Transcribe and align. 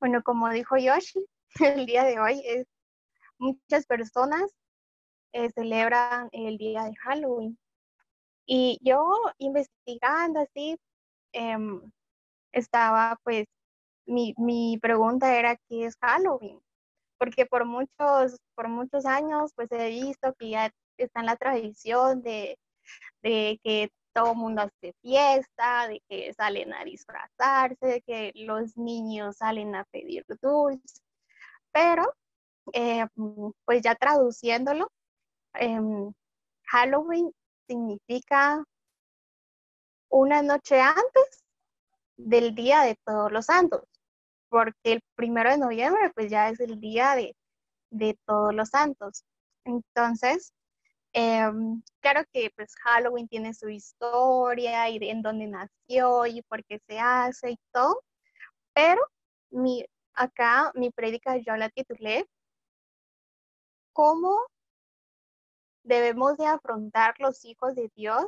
Bueno, 0.00 0.22
como 0.22 0.50
dijo 0.50 0.76
Yoshi, 0.76 1.24
el 1.60 1.86
día 1.86 2.04
de 2.04 2.18
hoy 2.20 2.42
es 2.44 2.66
muchas 3.38 3.86
personas 3.86 4.50
eh, 5.32 5.50
celebran 5.50 6.28
el 6.32 6.58
día 6.58 6.84
de 6.84 6.94
Halloween. 6.96 7.58
Y 8.46 8.78
yo 8.82 9.04
investigando 9.38 10.40
así, 10.40 10.78
em, 11.32 11.80
estaba 12.52 13.18
pues, 13.24 13.46
mi, 14.06 14.34
mi 14.36 14.78
pregunta 14.80 15.36
era, 15.38 15.56
¿qué 15.68 15.86
es 15.86 15.96
Halloween? 16.00 16.60
Porque 17.18 17.46
por 17.46 17.64
muchos, 17.64 18.38
por 18.54 18.68
muchos 18.68 19.06
años 19.06 19.52
pues 19.54 19.70
he 19.72 19.88
visto 19.88 20.34
que 20.38 20.50
ya 20.50 20.70
está 20.98 21.20
en 21.20 21.26
la 21.26 21.36
tradición 21.36 22.22
de, 22.22 22.58
de 23.22 23.60
que 23.62 23.90
todo 24.12 24.32
el 24.32 24.38
mundo 24.38 24.62
hace 24.62 24.94
fiesta, 25.02 25.88
de 25.88 26.02
que 26.08 26.32
salen 26.34 26.72
a 26.74 26.84
disfrazarse, 26.84 27.86
de 27.86 28.02
que 28.02 28.32
los 28.34 28.76
niños 28.76 29.36
salen 29.38 29.74
a 29.74 29.84
pedir 29.84 30.24
dulces, 30.40 31.02
pero 31.72 32.04
eh, 32.72 33.06
pues 33.64 33.82
ya 33.82 33.94
traduciéndolo, 33.94 34.90
em, 35.54 36.12
Halloween 36.64 37.32
significa 37.66 38.64
una 40.10 40.42
noche 40.42 40.80
antes 40.80 41.44
del 42.16 42.54
Día 42.54 42.82
de 42.82 42.96
Todos 43.04 43.32
los 43.32 43.46
Santos, 43.46 43.82
porque 44.48 44.92
el 44.92 45.02
primero 45.16 45.50
de 45.50 45.58
noviembre 45.58 46.10
pues 46.14 46.30
ya 46.30 46.50
es 46.50 46.60
el 46.60 46.80
Día 46.80 47.14
de, 47.16 47.34
de 47.90 48.18
Todos 48.26 48.54
los 48.54 48.68
Santos. 48.70 49.24
Entonces, 49.64 50.52
Em, 51.14 51.82
claro 52.00 52.24
que 52.32 52.50
pues 52.56 52.74
Halloween 52.76 53.28
tiene 53.28 53.52
su 53.54 53.68
historia 53.68 54.88
y 54.88 54.98
de 54.98 55.10
en 55.10 55.22
dónde 55.22 55.46
nació 55.46 56.26
y 56.26 56.42
por 56.42 56.64
qué 56.64 56.80
se 56.86 56.98
hace 56.98 57.50
y 57.52 57.58
todo, 57.72 58.02
pero 58.74 59.02
mi, 59.50 59.84
acá 60.14 60.72
mi 60.74 60.90
prédica 60.90 61.36
yo 61.38 61.56
la 61.56 61.68
titulé 61.70 62.26
¿Cómo 63.92 64.38
debemos 65.84 66.36
de 66.38 66.46
afrontar 66.46 67.14
los 67.18 67.44
hijos 67.44 67.74
de 67.74 67.90
Dios 67.94 68.24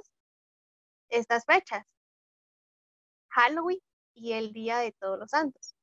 estas 1.09 1.45
fechas? 1.47 1.85
Halloween 3.31 3.81
y 4.15 4.33
el 4.33 4.53
Día 4.53 4.79
de 4.79 4.93
Todos 4.93 5.19
los 5.19 5.31
Santos. 5.31 5.75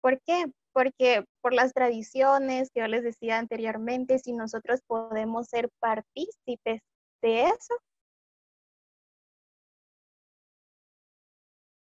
¿Por 0.00 0.20
qué? 0.22 0.46
Porque 0.76 1.24
por 1.40 1.54
las 1.54 1.72
tradiciones 1.72 2.70
que 2.70 2.80
yo 2.80 2.86
les 2.86 3.02
decía 3.02 3.38
anteriormente, 3.38 4.18
si 4.18 4.34
nosotros 4.34 4.82
podemos 4.86 5.46
ser 5.48 5.70
partícipes 5.80 6.82
de 7.22 7.44
eso, 7.44 7.74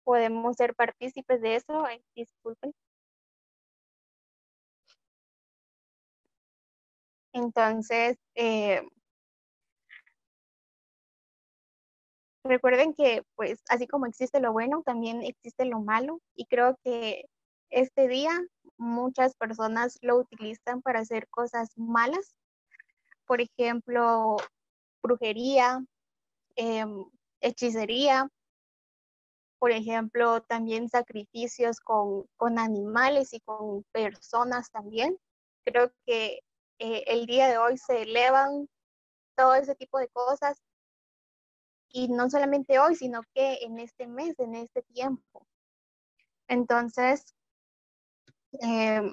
podemos 0.05 0.57
ser 0.57 0.75
partícipes 0.75 1.43
de 1.43 1.57
eso, 1.57 1.85
disculpen. 2.15 2.73
Entonces, 7.35 8.17
eh, 8.35 8.81
recuerden 12.45 12.95
que 12.95 13.23
pues 13.37 13.61
así 13.69 13.87
como 13.87 14.07
existe 14.07 14.41
lo 14.41 14.53
bueno, 14.53 14.83
también 14.87 15.23
existe 15.23 15.67
lo 15.67 15.81
malo 15.81 16.21
y 16.35 16.47
creo 16.47 16.79
que 16.83 17.27
este 17.71 18.09
día 18.09 18.31
muchas 18.81 19.37
personas 19.37 19.99
lo 20.01 20.17
utilizan 20.17 20.83
para 20.83 21.01
hacer 21.01 21.29
cosas 21.29 21.71
malas, 21.77 22.35
por 23.27 23.41
ejemplo, 23.41 24.37
brujería, 25.03 25.85
em, 26.57 27.05
hechicería, 27.41 28.29
por 29.59 29.71
ejemplo, 29.71 30.43
también 30.43 30.89
sacrificios 30.89 31.81
con, 31.81 32.27
animales 32.59 33.35
y 33.35 33.41
con 33.41 33.85
personas 33.93 34.71
también. 34.71 35.19
Creo 35.65 35.93
que 36.07 36.41
eh, 36.79 37.05
el 37.07 37.27
día 37.27 37.49
de 37.49 37.59
hoy 37.59 37.77
se 37.77 38.03
elevan 38.03 38.69
todo 39.37 39.55
ese 39.55 39.75
tipo 39.75 39.99
de 39.99 40.09
cosas 40.09 40.59
y 41.91 42.09
no 42.09 42.31
solamente 42.31 42.79
hoy, 42.79 42.95
sino 42.95 43.21
que 43.35 43.59
en 43.63 43.79
este 43.79 44.07
mes, 44.07 44.39
en 44.39 44.55
este 44.55 44.83
tiempo. 44.83 45.47
Entonces, 46.49 47.35
Em, 48.53 49.13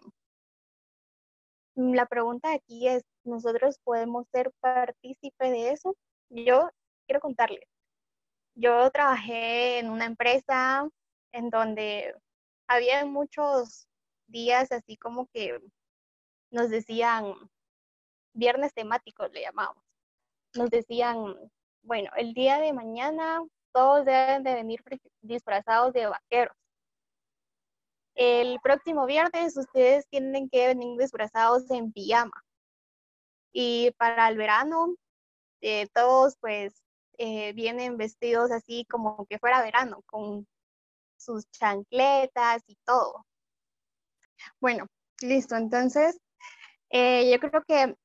la 1.75 2.05
pregunta 2.07 2.53
aquí 2.53 2.87
es, 2.87 3.03
¿nosotros 3.23 3.79
podemos 3.83 4.27
ser 4.31 4.51
partícipe 4.59 5.51
de 5.51 5.71
eso? 5.71 5.95
Yo 6.29 6.69
quiero 7.05 7.21
contarles. 7.21 7.63
Yo 8.55 8.89
trabajé 8.91 9.79
en 9.79 9.91
una 9.91 10.05
empresa 10.05 10.89
en 11.31 11.49
donde 11.49 12.15
había 12.67 13.05
muchos 13.05 13.87
días 14.27 14.71
así 14.71 14.97
como 14.97 15.27
que 15.27 15.59
nos 16.51 16.69
decían, 16.69 17.33
viernes 18.33 18.73
temáticos 18.73 19.31
le 19.31 19.41
llamamos. 19.41 19.83
Nos 20.55 20.69
decían, 20.69 21.35
bueno, 21.83 22.09
el 22.17 22.33
día 22.33 22.59
de 22.59 22.73
mañana 22.73 23.43
todos 23.71 24.05
deben 24.05 24.43
de 24.43 24.55
venir 24.55 24.83
disfrazados 25.21 25.93
de 25.93 26.07
vaqueros. 26.07 26.55
El 28.17 28.59
próximo 28.61 29.05
viernes 29.05 29.55
ustedes 29.55 30.07
tienen 30.09 30.49
que 30.49 30.65
venir 30.65 30.99
disfrazados 30.99 31.69
en 31.69 31.91
pijama. 31.91 32.43
Y 33.53 33.91
para 33.91 34.27
el 34.27 34.37
verano, 34.37 34.95
eh, 35.61 35.85
todos 35.93 36.35
pues 36.39 36.73
eh, 37.19 37.53
vienen 37.53 37.95
vestidos 37.95 38.49
así 38.49 38.85
como 38.89 39.27
que 39.27 39.37
fuera 39.37 39.61
verano, 39.61 40.01
con 40.07 40.47
sus 41.15 41.45
chancletas 41.51 42.63
y 42.65 42.75
todo. 42.85 43.23
Bueno, 44.59 44.87
listo. 45.21 45.55
Entonces, 45.55 46.19
eh, 46.89 47.31
yo 47.31 47.39
creo 47.39 47.63
que 47.67 47.95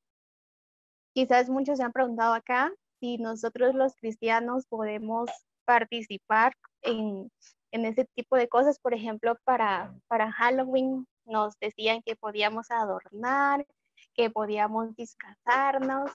quizás 1.15 1.49
muchos 1.49 1.79
se 1.79 1.85
han 1.85 1.93
preguntado 1.93 2.35
acá 2.35 2.71
si 3.01 3.17
nosotros 3.17 3.75
los 3.75 3.97
cristianos 3.97 4.67
podemos 4.67 5.31
participar 5.65 6.53
en 6.83 7.31
en 7.73 7.87
ese 7.87 8.05
tipo 8.15 8.37
de 8.37 8.49
cosas. 8.49 8.79
Por 8.79 8.95
ejemplo, 8.95 9.37
para, 9.45 9.93
para 10.07 10.31
Halloween 10.31 11.07
nos 11.25 11.59
decían 11.59 12.03
que 12.03 12.15
podíamos 12.15 12.71
adornar, 12.71 13.67
que 14.15 14.31
podíamos 14.31 14.95
disfrazarnos. 14.95 16.11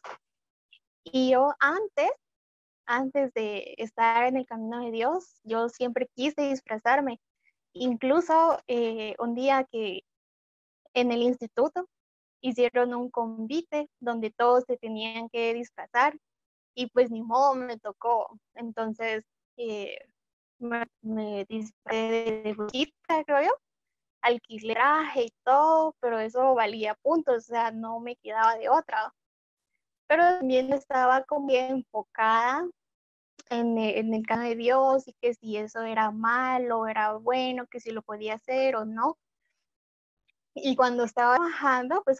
Y 1.03 1.31
yo 1.31 1.53
antes, 1.59 2.11
antes 2.85 3.33
de 3.33 3.75
estar 3.77 4.25
en 4.25 4.37
el 4.37 4.45
camino 4.45 4.83
de 4.85 4.91
Dios, 4.91 5.39
yo 5.43 5.69
siempre 5.69 6.09
quise 6.15 6.49
disfrazarme. 6.49 7.19
Incluso 7.73 8.59
eh, 8.67 9.15
un 9.19 9.35
día 9.35 9.65
que 9.71 10.01
en 10.93 11.11
el 11.11 11.21
instituto 11.21 11.87
hicieron 12.41 12.93
un 12.93 13.09
convite 13.09 13.89
donde 13.99 14.31
todos 14.31 14.63
se 14.65 14.77
tenían 14.77 15.29
que 15.29 15.53
disfrazar 15.53 16.17
y 16.75 16.87
pues 16.87 17.11
ni 17.11 17.21
modo 17.21 17.55
me 17.55 17.77
tocó. 17.77 18.39
Entonces, 18.53 19.23
eh, 19.57 19.97
me, 20.59 20.85
me 21.01 21.45
de 21.45 22.53
brujita, 22.55 23.23
creo 23.25 23.43
yo, 23.43 23.51
alquilé 24.21 24.73
traje 24.73 25.25
y 25.25 25.33
todo, 25.43 25.95
pero 25.99 26.19
eso 26.19 26.53
valía 26.55 26.95
puntos, 26.95 27.37
o 27.37 27.41
sea, 27.41 27.71
no 27.71 27.99
me 27.99 28.15
quedaba 28.17 28.55
de 28.57 28.69
otra. 28.69 29.13
Pero 30.07 30.23
también 30.23 30.71
estaba 30.73 31.23
como 31.23 31.47
bien 31.47 31.71
enfocada 31.77 32.67
en, 33.49 33.77
en 33.77 34.13
el 34.13 34.25
camino 34.25 34.49
de 34.49 34.55
Dios 34.55 35.07
y 35.07 35.13
que 35.13 35.33
si 35.33 35.57
eso 35.57 35.81
era 35.83 36.11
malo, 36.11 36.87
era 36.87 37.13
bueno, 37.13 37.67
que 37.67 37.79
si 37.79 37.91
lo 37.91 38.01
podía 38.01 38.35
hacer 38.35 38.75
o 38.75 38.85
no. 38.85 39.17
Y 40.55 40.75
cuando 40.75 41.03
estaba 41.03 41.35
trabajando, 41.35 42.01
pues 42.03 42.19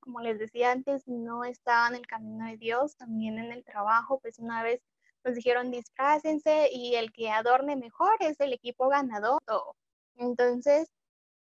como 0.00 0.20
les 0.20 0.38
decía 0.38 0.72
antes, 0.72 1.06
no 1.06 1.44
estaba 1.44 1.88
en 1.88 1.96
el 1.96 2.06
camino 2.06 2.46
de 2.46 2.56
Dios, 2.56 2.96
también 2.96 3.38
en 3.38 3.52
el 3.52 3.64
trabajo, 3.64 4.18
pues 4.20 4.38
una 4.38 4.62
vez 4.62 4.80
nos 5.26 5.34
dijeron 5.34 5.70
disfrácense 5.70 6.70
y 6.72 6.94
el 6.94 7.12
que 7.12 7.30
adorne 7.30 7.76
mejor 7.76 8.16
es 8.20 8.38
el 8.40 8.52
equipo 8.52 8.88
ganador. 8.88 9.42
Entonces, 10.16 10.88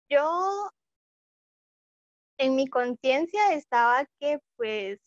yo 0.09 0.71
en 2.39 2.55
mi 2.56 2.67
conciencia 2.69 3.53
estaba 3.55 4.06
que 4.21 4.39
pues 4.56 5.01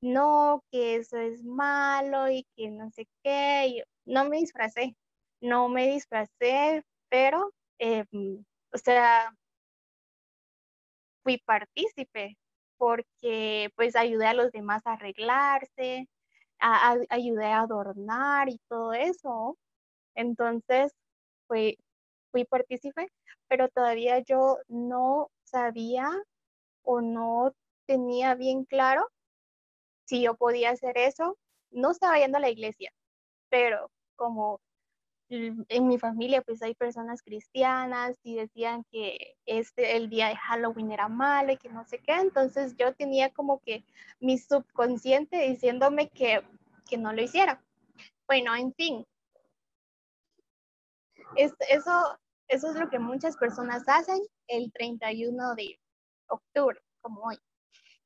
no, 0.00 0.62
que 0.70 0.96
eso 0.96 1.16
es 1.18 1.42
malo 1.44 2.30
y 2.30 2.46
que 2.56 2.70
no 2.70 2.90
sé 2.90 3.06
qué. 3.22 3.84
no 4.04 4.28
me 4.28 4.38
disfracé, 4.38 4.96
no 5.40 5.68
me 5.68 5.88
disfracé, 5.88 6.84
pero, 7.08 7.52
em, 7.78 8.44
o 8.72 8.78
sea, 8.78 9.34
fui 11.22 11.38
partícipe 11.38 12.36
porque 12.76 13.70
pues 13.76 13.96
ayudé 13.96 14.26
a 14.26 14.34
los 14.34 14.52
demás 14.52 14.82
a 14.86 14.94
arreglarse, 14.94 16.08
ayudé 17.10 17.46
a 17.46 17.60
adornar 17.60 18.48
y 18.48 18.58
todo 18.68 18.92
eso. 18.94 19.58
Entonces, 20.14 20.92
fui, 21.48 21.78
fui 22.32 22.44
partícipe, 22.44 23.08
pero 23.48 23.68
todavía 23.68 24.20
yo 24.20 24.58
no 24.68 25.30
sabía 25.44 26.08
o 26.82 27.00
no 27.00 27.52
tenía 27.86 28.34
bien 28.34 28.64
claro 28.64 29.08
si 30.06 30.22
yo 30.22 30.36
podía 30.36 30.70
hacer 30.70 30.98
eso. 30.98 31.38
No 31.70 31.90
estaba 31.92 32.18
yendo 32.18 32.38
a 32.38 32.40
la 32.40 32.50
iglesia, 32.50 32.92
pero 33.50 33.90
como 34.16 34.60
en 35.68 35.88
mi 35.88 35.98
familia 35.98 36.42
pues 36.42 36.62
hay 36.62 36.74
personas 36.74 37.22
cristianas 37.22 38.18
y 38.22 38.36
decían 38.36 38.84
que 38.90 39.36
este 39.46 39.96
el 39.96 40.08
día 40.10 40.28
de 40.28 40.36
Halloween 40.36 40.92
era 40.92 41.08
malo 41.08 41.52
y 41.52 41.56
que 41.56 41.68
no 41.68 41.84
sé 41.84 41.98
qué, 41.98 42.14
entonces 42.14 42.76
yo 42.76 42.94
tenía 42.94 43.30
como 43.30 43.60
que 43.60 43.84
mi 44.20 44.38
subconsciente 44.38 45.38
diciéndome 45.48 46.08
que, 46.10 46.42
que 46.88 46.96
no 46.96 47.12
lo 47.12 47.22
hiciera. 47.22 47.62
Bueno, 48.26 48.54
en 48.54 48.72
fin, 48.74 49.06
es, 51.36 51.52
eso, 51.68 52.18
eso 52.48 52.70
es 52.70 52.76
lo 52.76 52.88
que 52.88 52.98
muchas 52.98 53.36
personas 53.36 53.82
hacen 53.86 54.20
el 54.48 54.72
31 54.72 55.54
de 55.54 55.78
octubre, 56.28 56.80
como 57.00 57.22
hoy. 57.22 57.38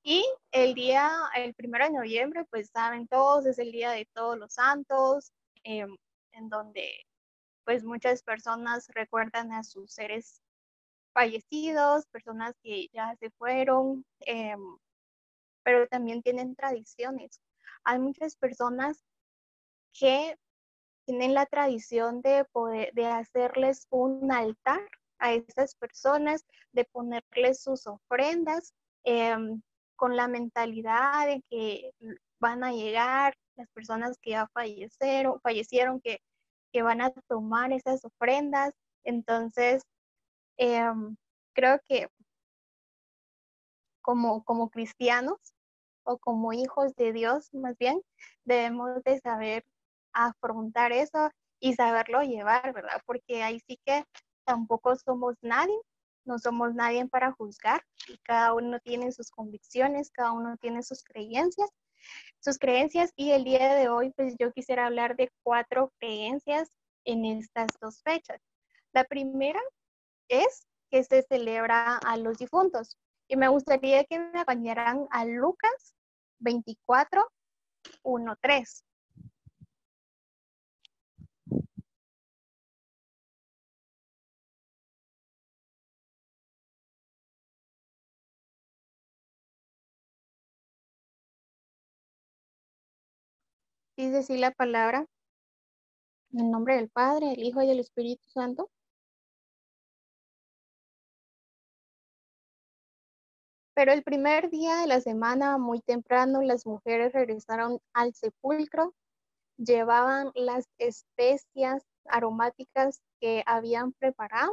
Y 0.03 0.25
el 0.53 0.75
día, 0.75 1.11
el 1.37 1.55
primero 1.55 1.85
de 1.85 1.93
noviembre, 1.93 2.45
pues 2.51 2.71
saben 2.71 3.07
todos, 3.09 3.47
es 3.47 3.59
el 3.59 3.73
día 3.73 3.91
de 3.91 4.09
todos 4.15 4.39
los 4.39 4.55
santos, 4.55 5.33
em, 5.65 5.97
en 6.33 6.49
donde 6.49 7.08
pues 7.69 7.85
muchas 7.85 8.23
personas 8.23 8.89
recuerdan 8.95 9.53
a 9.53 9.63
sus 9.63 9.93
seres 9.93 10.41
fallecidos, 11.13 12.07
personas 12.07 12.55
que 12.63 12.89
ya 12.95 13.15
se 13.21 13.29
fueron, 13.33 14.07
em, 14.21 14.59
pero 15.63 15.87
también 15.87 16.23
tienen 16.23 16.57
tradiciones. 16.57 17.43
Hay 17.85 17.99
muchas 17.99 18.37
personas 18.37 19.05
que 19.93 20.39
tienen 21.05 21.35
la 21.35 21.45
tradición 21.45 22.23
de 22.23 22.47
poder, 22.53 22.91
de 22.95 23.05
hacerles 23.05 23.87
un 23.91 24.33
altar 24.33 24.89
a 25.19 25.35
esas 25.35 25.75
personas, 25.75 26.47
de 26.73 26.87
ponerles 26.87 27.63
sus 27.63 27.87
ofrendas 27.87 28.73
em, 29.05 29.61
con 29.95 30.17
la 30.17 30.27
mentalidad 30.27 31.27
de 31.27 31.45
que 31.51 31.91
van 32.41 32.65
a 32.65 32.73
llegar 32.73 33.35
las 33.57 33.69
personas 33.73 34.17
que 34.23 34.31
ya 34.31 34.49
fallecieron, 34.55 35.39
fallecieron 35.43 36.01
que 36.01 36.23
que 36.73 36.83
van 36.83 37.01
a 37.01 37.11
tomar 37.29 37.73
esas 37.73 38.05
ofrendas. 38.05 38.75
Entonces, 39.05 39.83
em, 40.59 41.17
creo 41.55 41.81
que 41.89 42.09
como, 44.03 44.45
como 44.45 44.71
cristianos 44.71 45.39
o 46.05 46.19
como 46.19 46.53
hijos 46.53 46.95
de 46.97 47.13
Dios, 47.13 47.53
más 47.53 47.77
bien, 47.79 48.01
debemos 48.45 49.03
de 49.05 49.21
saber 49.21 49.65
afrontar 50.13 50.93
eso 50.93 51.31
y 51.61 51.75
saberlo 51.75 52.23
llevar, 52.23 52.73
¿verdad? 52.73 53.03
Porque 53.07 53.43
ahí 53.43 53.61
sí 53.67 53.79
que 53.85 54.05
tampoco 54.45 54.97
somos 54.97 55.37
nadie, 55.43 55.79
no 56.25 56.39
somos 56.39 56.75
nadie 56.75 57.07
para 57.07 57.33
juzgar 57.33 57.85
y 58.09 58.17
cada 58.19 58.55
uno 58.55 58.81
tiene 58.81 59.13
sus 59.13 59.31
convicciones, 59.31 60.11
cada 60.11 60.33
uno 60.33 60.57
tiene 60.57 60.83
sus 60.83 61.03
creencias 61.03 61.69
sus 62.41 62.59
creencias 62.59 63.13
y 63.17 63.33
el 63.33 63.45
día 63.45 63.75
de 63.75 63.89
hoy 63.89 64.13
pues 64.17 64.37
yo 64.39 64.53
quisiera 64.53 64.87
hablar 64.87 65.17
de 65.17 65.31
cuatro 65.43 65.93
creencias 65.99 66.71
en 67.05 67.25
estas 67.25 67.69
dos 67.81 68.03
fechas. 68.03 68.41
La 68.93 69.05
primera 69.05 69.61
es 70.29 70.67
que 70.91 71.05
se 71.05 71.23
celebra 71.23 71.97
a 71.99 72.17
los 72.17 72.39
difuntos 72.39 72.97
y 73.29 73.37
me 73.37 73.49
gustaría 73.49 74.05
que 74.05 74.19
me 74.19 74.41
acompañaran 74.41 75.07
a 75.11 75.25
Lucas 75.25 75.95
24, 76.41 77.31
1, 78.03 78.37
3. 78.41 78.85
Dice 93.99 94.19
así 94.19 94.39
la 94.39 94.53
palabra, 94.53 95.09
en 96.31 96.39
el 96.39 96.51
nombre 96.53 96.77
del 96.77 96.89
Padre, 96.89 97.31
del 97.31 97.43
Hijo 97.43 97.63
y 97.63 97.67
del 97.67 97.81
Espíritu 97.81 98.23
Santo. 98.31 98.71
Pero 103.75 103.93
el 103.93 104.05
primer 104.05 104.51
día 104.51 104.77
de 104.77 104.87
la 104.87 105.01
semana, 105.01 105.59
muy 105.59 105.81
temprano, 105.81 106.43
las 106.43 106.65
mujeres 106.65 107.13
regresaron 107.13 107.81
al 107.93 108.15
sepulcro, 108.15 108.95
llevaban 109.57 110.31
las 110.37 110.69
especias 110.79 111.83
aromáticas 112.05 113.03
que 113.21 113.43
habían 113.47 113.95
preparado. 113.95 114.53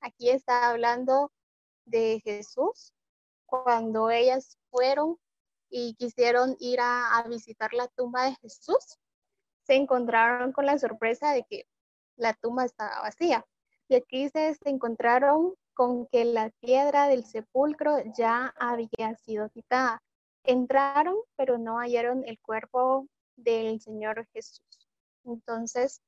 Aquí 0.00 0.30
está 0.30 0.70
hablando 0.70 1.30
de 1.84 2.20
Jesús, 2.24 2.92
cuando 3.46 4.10
ellas 4.10 4.58
fueron 4.72 5.16
y 5.76 5.94
quisieron 5.94 6.56
ir 6.60 6.78
a, 6.80 7.24
visitar 7.28 7.74
la 7.74 7.88
tumba 7.88 8.26
de 8.26 8.36
Jesús, 8.36 8.96
se 9.66 9.74
encontraron 9.74 10.52
con 10.52 10.66
la 10.66 10.78
sorpresa 10.78 11.32
de 11.32 11.42
que 11.42 11.66
la 12.16 12.32
tumba 12.32 12.64
estaba 12.64 13.00
vacía. 13.00 13.44
Y 13.88 13.96
aquí 13.96 14.28
se, 14.28 14.54
se 14.54 14.70
encontraron 14.70 15.54
con 15.74 16.06
que 16.06 16.26
la 16.26 16.50
piedra 16.60 17.08
del 17.08 17.24
sepulcro 17.24 17.96
ya 18.16 18.54
había 18.56 19.16
sido 19.16 19.50
quitada. 19.50 20.00
Entraron, 20.44 21.16
pero 21.34 21.58
no 21.58 21.78
hallaron 21.80 22.22
el 22.24 22.38
cuerpo 22.38 23.08
del 23.34 23.80
Señor 23.80 24.28
Jesús. 24.32 24.62
Entonces, 25.24 26.00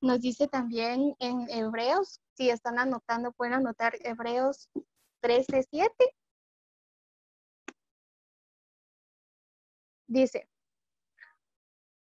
nos 0.00 0.18
dice 0.22 0.48
también 0.48 1.14
en 1.18 1.46
Hebreos, 1.50 2.22
si 2.32 2.48
están 2.48 2.78
anotando, 2.78 3.32
pueden 3.32 3.52
anotar 3.52 3.96
Hebreos 4.00 4.70
13, 5.20 5.64
Dice, 10.08 10.48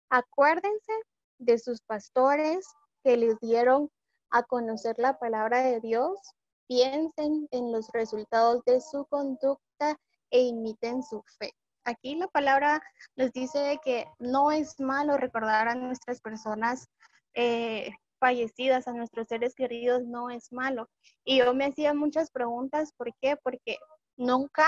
acuérdense 0.09 0.94
de 1.39 1.57
sus 1.57 1.81
pastores 1.81 2.68
que 3.03 3.15
les 3.15 3.39
dieron 3.39 3.89
a 4.31 4.44
conocer 4.44 4.95
la 4.97 5.18
palabra 5.18 5.62
de 5.62 5.80
Dios, 5.80 6.19
piensen 6.68 7.47
en 7.51 7.71
los 7.71 7.89
resultados 7.94 8.63
de 8.65 8.81
su 8.81 9.06
conducta 9.06 9.97
e 10.30 10.42
imiten 10.42 11.03
su 11.03 11.24
fe. 11.39 11.53
Aquí 11.86 12.15
la 12.15 12.27
palabra 12.27 12.81
nos 13.15 13.31
dice 13.31 13.80
que 13.81 14.06
no 14.19 14.51
es 14.51 14.77
malo 14.80 15.15
recordar 15.18 15.69
a 15.69 15.75
nuestras 15.75 16.19
personas 16.19 16.89
eh, 17.33 17.92
fallecidas, 18.19 18.89
a 18.89 18.94
nuestros 18.94 19.27
seres 19.27 19.56
queridos, 19.56 20.03
no 20.03 20.30
es 20.30 20.51
malo. 20.51 20.89
Y 21.24 21.38
yo 21.38 21.53
me 21.53 21.65
hacía 21.65 21.94
muchas 21.94 22.30
preguntas, 22.30 22.92
¿por 22.97 23.15
qué? 23.21 23.38
Porque 23.38 23.77
nunca, 24.18 24.65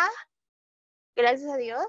gracias 1.15 1.51
a 1.51 1.57
Dios, 1.57 1.85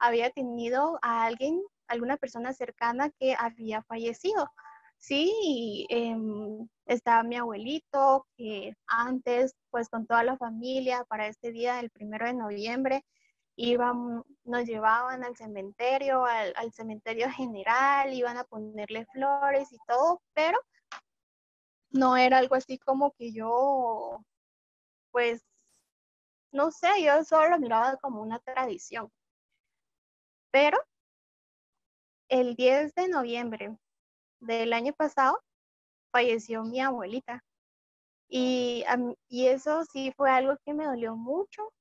había 0.00 0.30
tenido 0.30 0.98
a 1.02 1.24
alguien, 1.24 1.62
alguna 1.86 2.16
persona 2.16 2.52
cercana 2.52 3.10
que 3.10 3.36
había 3.38 3.82
fallecido. 3.82 4.50
Sí, 4.98 5.86
em, 5.90 6.68
estaba 6.86 7.22
mi 7.22 7.36
abuelito, 7.36 8.26
que 8.36 8.74
antes, 8.86 9.54
pues 9.70 9.88
con 9.88 10.06
toda 10.06 10.24
la 10.24 10.36
familia, 10.36 11.04
para 11.04 11.26
este 11.28 11.52
día, 11.52 11.80
el 11.80 11.90
primero 11.90 12.26
de 12.26 12.34
noviembre, 12.34 13.04
iban, 13.56 14.24
nos 14.44 14.64
llevaban 14.66 15.24
al 15.24 15.36
cementerio, 15.36 16.24
al, 16.26 16.52
al 16.56 16.72
cementerio 16.72 17.30
general, 17.30 18.12
iban 18.14 18.36
a 18.38 18.44
ponerle 18.44 19.06
flores 19.06 19.72
y 19.72 19.78
todo, 19.86 20.22
pero 20.34 20.58
no 21.90 22.16
era 22.16 22.38
algo 22.38 22.54
así 22.54 22.78
como 22.78 23.12
que 23.12 23.32
yo, 23.32 24.24
pues, 25.12 25.44
no 26.52 26.70
sé, 26.70 26.88
yo 27.02 27.24
solo 27.24 27.50
lo 27.50 27.58
miraba 27.58 27.96
como 27.96 28.22
una 28.22 28.38
tradición. 28.40 29.10
Pero 30.50 30.78
el 32.28 32.54
10 32.56 32.94
de 32.94 33.08
noviembre 33.08 33.76
del 34.40 34.72
año 34.72 34.92
pasado 34.92 35.40
falleció 36.12 36.64
mi 36.64 36.80
abuelita. 36.80 37.44
Y, 38.28 38.84
y 39.28 39.46
eso 39.48 39.84
sí 39.84 40.12
fue 40.16 40.30
algo 40.30 40.56
que 40.64 40.72
me 40.74 40.86
dolió 40.86 41.16
mucho 41.16 41.72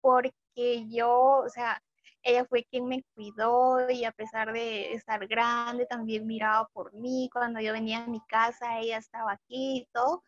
porque 0.00 0.86
yo, 0.88 1.10
o 1.44 1.48
sea, 1.48 1.82
ella 2.22 2.44
fue 2.44 2.64
quien 2.64 2.86
me 2.86 3.04
cuidó 3.14 3.88
y 3.90 4.04
a 4.04 4.12
pesar 4.12 4.52
de 4.52 4.92
estar 4.94 5.26
grande, 5.28 5.86
también 5.86 6.26
miraba 6.26 6.68
por 6.72 6.92
mí. 6.92 7.30
Cuando 7.32 7.60
yo 7.60 7.72
venía 7.72 8.04
a 8.04 8.06
mi 8.08 8.20
casa, 8.22 8.78
ella 8.80 8.98
estaba 8.98 9.32
aquí 9.32 9.88
todo. 9.92 10.24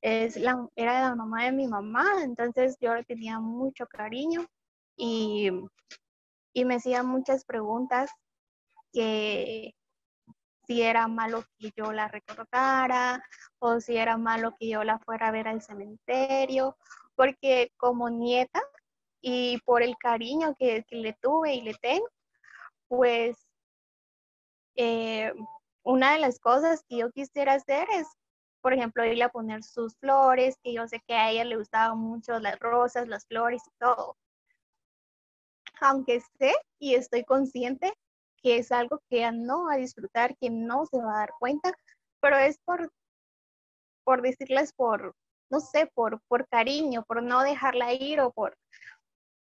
Es 0.00 0.36
era 0.36 1.00
la 1.08 1.14
mamá 1.14 1.44
de 1.44 1.52
mi 1.52 1.66
mamá, 1.66 2.04
entonces 2.22 2.76
yo 2.80 2.94
le 2.94 3.04
tenía 3.04 3.40
mucho 3.40 3.86
cariño 3.86 4.46
y 4.96 5.50
y 6.54 6.64
me 6.64 6.76
hacía 6.76 7.02
muchas 7.02 7.44
preguntas 7.44 8.10
que 8.92 9.74
si 10.66 10.82
era 10.82 11.08
malo 11.08 11.44
que 11.58 11.72
yo 11.76 11.92
la 11.92 12.08
recordara 12.08 13.22
o 13.58 13.80
si 13.80 13.96
era 13.96 14.16
malo 14.16 14.54
que 14.58 14.68
yo 14.68 14.84
la 14.84 14.98
fuera 15.00 15.28
a 15.28 15.32
ver 15.32 15.48
al 15.48 15.60
cementerio, 15.60 16.76
porque 17.16 17.72
como 17.76 18.08
nieta 18.08 18.62
y 19.20 19.58
por 19.64 19.82
el 19.82 19.96
cariño 19.98 20.54
que, 20.58 20.84
le 20.90 21.12
tuve 21.14 21.54
y 21.54 21.60
le 21.62 21.74
tengo, 21.74 22.08
pues 22.88 23.36
eh, 24.76 25.32
una 25.82 26.12
de 26.12 26.20
las 26.20 26.38
cosas 26.38 26.84
que 26.88 26.98
yo 26.98 27.10
quisiera 27.10 27.54
hacer 27.54 27.88
es, 27.90 28.06
por 28.60 28.72
ejemplo, 28.74 29.04
irle 29.04 29.24
a 29.24 29.28
poner 29.30 29.62
sus 29.62 29.96
flores, 29.98 30.56
que 30.62 30.72
yo 30.72 30.86
sé 30.88 31.00
que 31.06 31.14
a 31.14 31.30
ella 31.30 31.44
le 31.44 31.56
gustaban 31.56 31.98
mucho 31.98 32.38
las 32.38 32.58
rosas, 32.60 33.08
las 33.08 33.26
flores 33.26 33.62
y 33.66 33.70
todo 33.78 34.16
aunque 35.84 36.20
sé 36.38 36.54
y 36.78 36.94
estoy 36.94 37.24
consciente 37.24 37.92
que 38.42 38.56
es 38.56 38.72
algo 38.72 39.02
que 39.08 39.30
no 39.32 39.64
va 39.64 39.74
a 39.74 39.78
disfrutar, 39.78 40.36
que 40.38 40.50
no 40.50 40.86
se 40.86 40.98
va 40.98 41.14
a 41.14 41.18
dar 41.20 41.30
cuenta, 41.38 41.72
pero 42.20 42.36
es 42.38 42.58
por, 42.64 42.90
por 44.02 44.22
decirles 44.22 44.72
por, 44.72 45.14
no 45.50 45.60
sé, 45.60 45.90
por, 45.94 46.20
por 46.28 46.48
cariño, 46.48 47.04
por 47.06 47.22
no 47.22 47.42
dejarla 47.42 47.92
ir 47.92 48.20
o 48.20 48.32
por, 48.32 48.56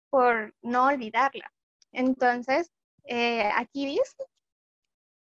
por 0.09 0.55
no 0.63 0.87
olvidarla. 0.87 1.53
Entonces, 1.93 2.71
eh, 3.05 3.51
aquí 3.57 3.87
dice 3.87 4.25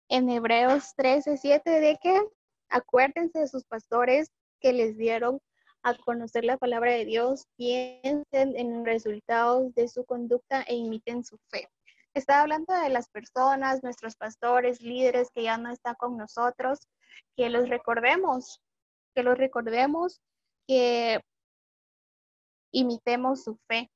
en 0.10 0.30
Hebreos 0.30 0.94
13, 0.96 1.38
7 1.38 1.70
de 1.70 1.98
que 2.02 2.22
acuérdense 2.70 3.40
de 3.40 3.48
sus 3.48 3.66
pastores 3.66 4.32
que 4.60 4.74
les 4.74 4.96
dieron 4.96 5.40
a 5.84 5.94
conocer 5.96 6.46
la 6.46 6.58
palabra 6.58 6.94
de 6.94 7.06
Dios, 7.06 7.46
piensen 7.58 8.56
en 8.56 8.86
resultados 8.86 9.74
de 9.76 9.88
su 9.88 10.06
conducta 10.06 10.64
e 10.64 10.76
imiten 10.76 11.24
su 11.24 11.38
fe. 11.50 11.70
Está 12.14 12.42
hablando 12.42 12.74
de 12.74 12.90
las 12.90 13.10
personas, 13.10 13.84
nuestros 13.84 14.16
pastores, 14.16 14.82
líderes 14.82 15.30
que 15.34 15.44
ya 15.44 15.58
no 15.58 15.72
están 15.72 15.96
con 15.96 16.16
nosotros, 16.16 16.80
que 17.36 17.50
los 17.50 17.68
recordemos, 17.70 18.62
que 19.14 19.24
los 19.24 19.38
recordemos, 19.38 20.22
que 20.68 21.20
imitemos 22.72 23.44
su 23.44 23.58
fe, 23.68 23.90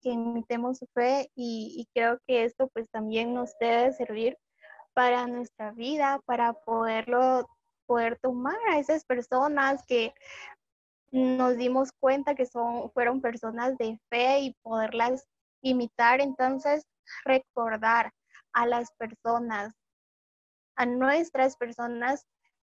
que 0.00 0.10
imitemos 0.10 0.78
su 0.78 0.86
fe 0.94 1.30
y, 1.34 1.74
y 1.76 1.88
creo 1.94 2.18
que 2.26 2.44
esto 2.44 2.68
pues 2.68 2.88
también 2.90 3.34
nos 3.34 3.52
debe 3.58 3.92
servir 3.92 4.38
para 4.94 5.26
nuestra 5.26 5.72
vida, 5.72 6.20
para 6.26 6.52
poderlo, 6.52 7.48
poder 7.86 8.18
tomar 8.20 8.58
a 8.68 8.78
esas 8.78 9.04
personas 9.04 9.84
que 9.86 10.12
nos 11.12 11.56
dimos 11.58 11.92
cuenta 12.00 12.34
que 12.34 12.46
son, 12.46 12.90
fueron 12.92 13.20
personas 13.20 13.76
de 13.76 14.00
fe 14.08 14.40
y 14.40 14.56
poderlas 14.62 15.26
imitar. 15.60 16.20
Entonces, 16.20 16.86
recordar 17.24 18.12
a 18.52 18.66
las 18.66 18.92
personas, 18.92 19.72
a 20.74 20.86
nuestras 20.86 21.56
personas 21.56 22.26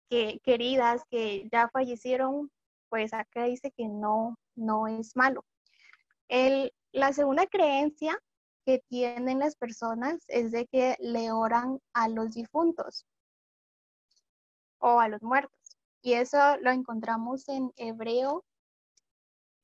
que, 0.08 0.40
queridas 0.44 1.02
que 1.10 1.48
ya 1.52 1.68
fallecieron, 1.68 2.50
pues 2.88 3.12
acá 3.12 3.44
dice 3.44 3.72
que 3.76 3.88
no, 3.88 4.38
no 4.54 4.86
es 4.86 5.16
malo. 5.16 5.44
El, 6.28 6.72
la 6.92 7.12
segunda 7.12 7.46
creencia 7.46 8.18
que 8.64 8.82
tienen 8.88 9.40
las 9.40 9.56
personas 9.56 10.24
es 10.28 10.52
de 10.52 10.66
que 10.66 10.96
le 11.00 11.32
oran 11.32 11.80
a 11.92 12.08
los 12.08 12.34
difuntos 12.34 13.06
o 14.78 15.00
a 15.00 15.08
los 15.08 15.22
muertos. 15.22 15.57
Y 16.02 16.14
eso 16.14 16.38
lo 16.58 16.70
encontramos 16.70 17.48
en 17.48 17.72
Hebreo 17.76 18.44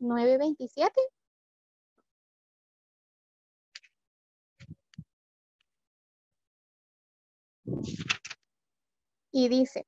9:27. 0.01 1.01
Y 9.33 9.49
dice, 9.49 9.87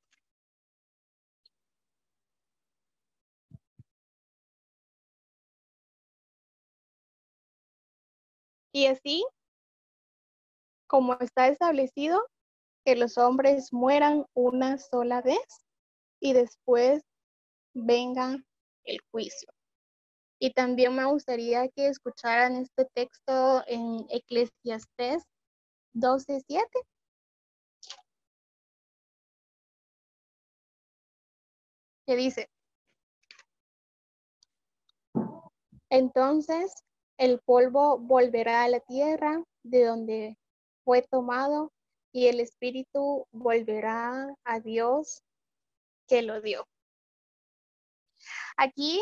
y 8.73 8.87
así 8.87 9.25
como 10.87 11.15
está 11.21 11.49
establecido 11.49 12.21
que 12.85 12.97
los 12.97 13.19
hombres 13.19 13.73
mueran 13.73 14.27
una 14.35 14.79
sola 14.79 15.23
vez 15.23 15.66
y 16.27 16.33
después 16.33 17.05
venga 17.73 18.37
el 18.85 18.99
juicio. 19.13 19.49
Y 20.41 20.53
también 20.53 20.97
me 20.97 21.05
gustaría 21.05 21.69
que 21.69 21.87
escucharan 21.87 22.57
este 22.57 22.85
texto 22.95 23.63
en 23.69 24.05
Eclesiastes 24.11 25.23
12:7. 25.95 26.81
Que 32.07 32.17
dice, 32.17 32.49
entonces 35.91 36.75
el 37.19 37.41
polvo 37.41 37.99
volverá 37.99 38.65
a 38.65 38.69
la 38.69 38.81
tierra 38.81 39.45
de 39.63 39.85
donde 39.85 40.39
fue 40.85 41.03
tomado 41.03 41.71
y 42.13 42.27
el 42.27 42.41
espíritu 42.41 43.27
volverá 43.31 44.35
a 44.45 44.61
Dios 44.61 45.23
que 46.07 46.23
lo 46.23 46.41
dio. 46.41 46.67
Aquí, 48.57 49.01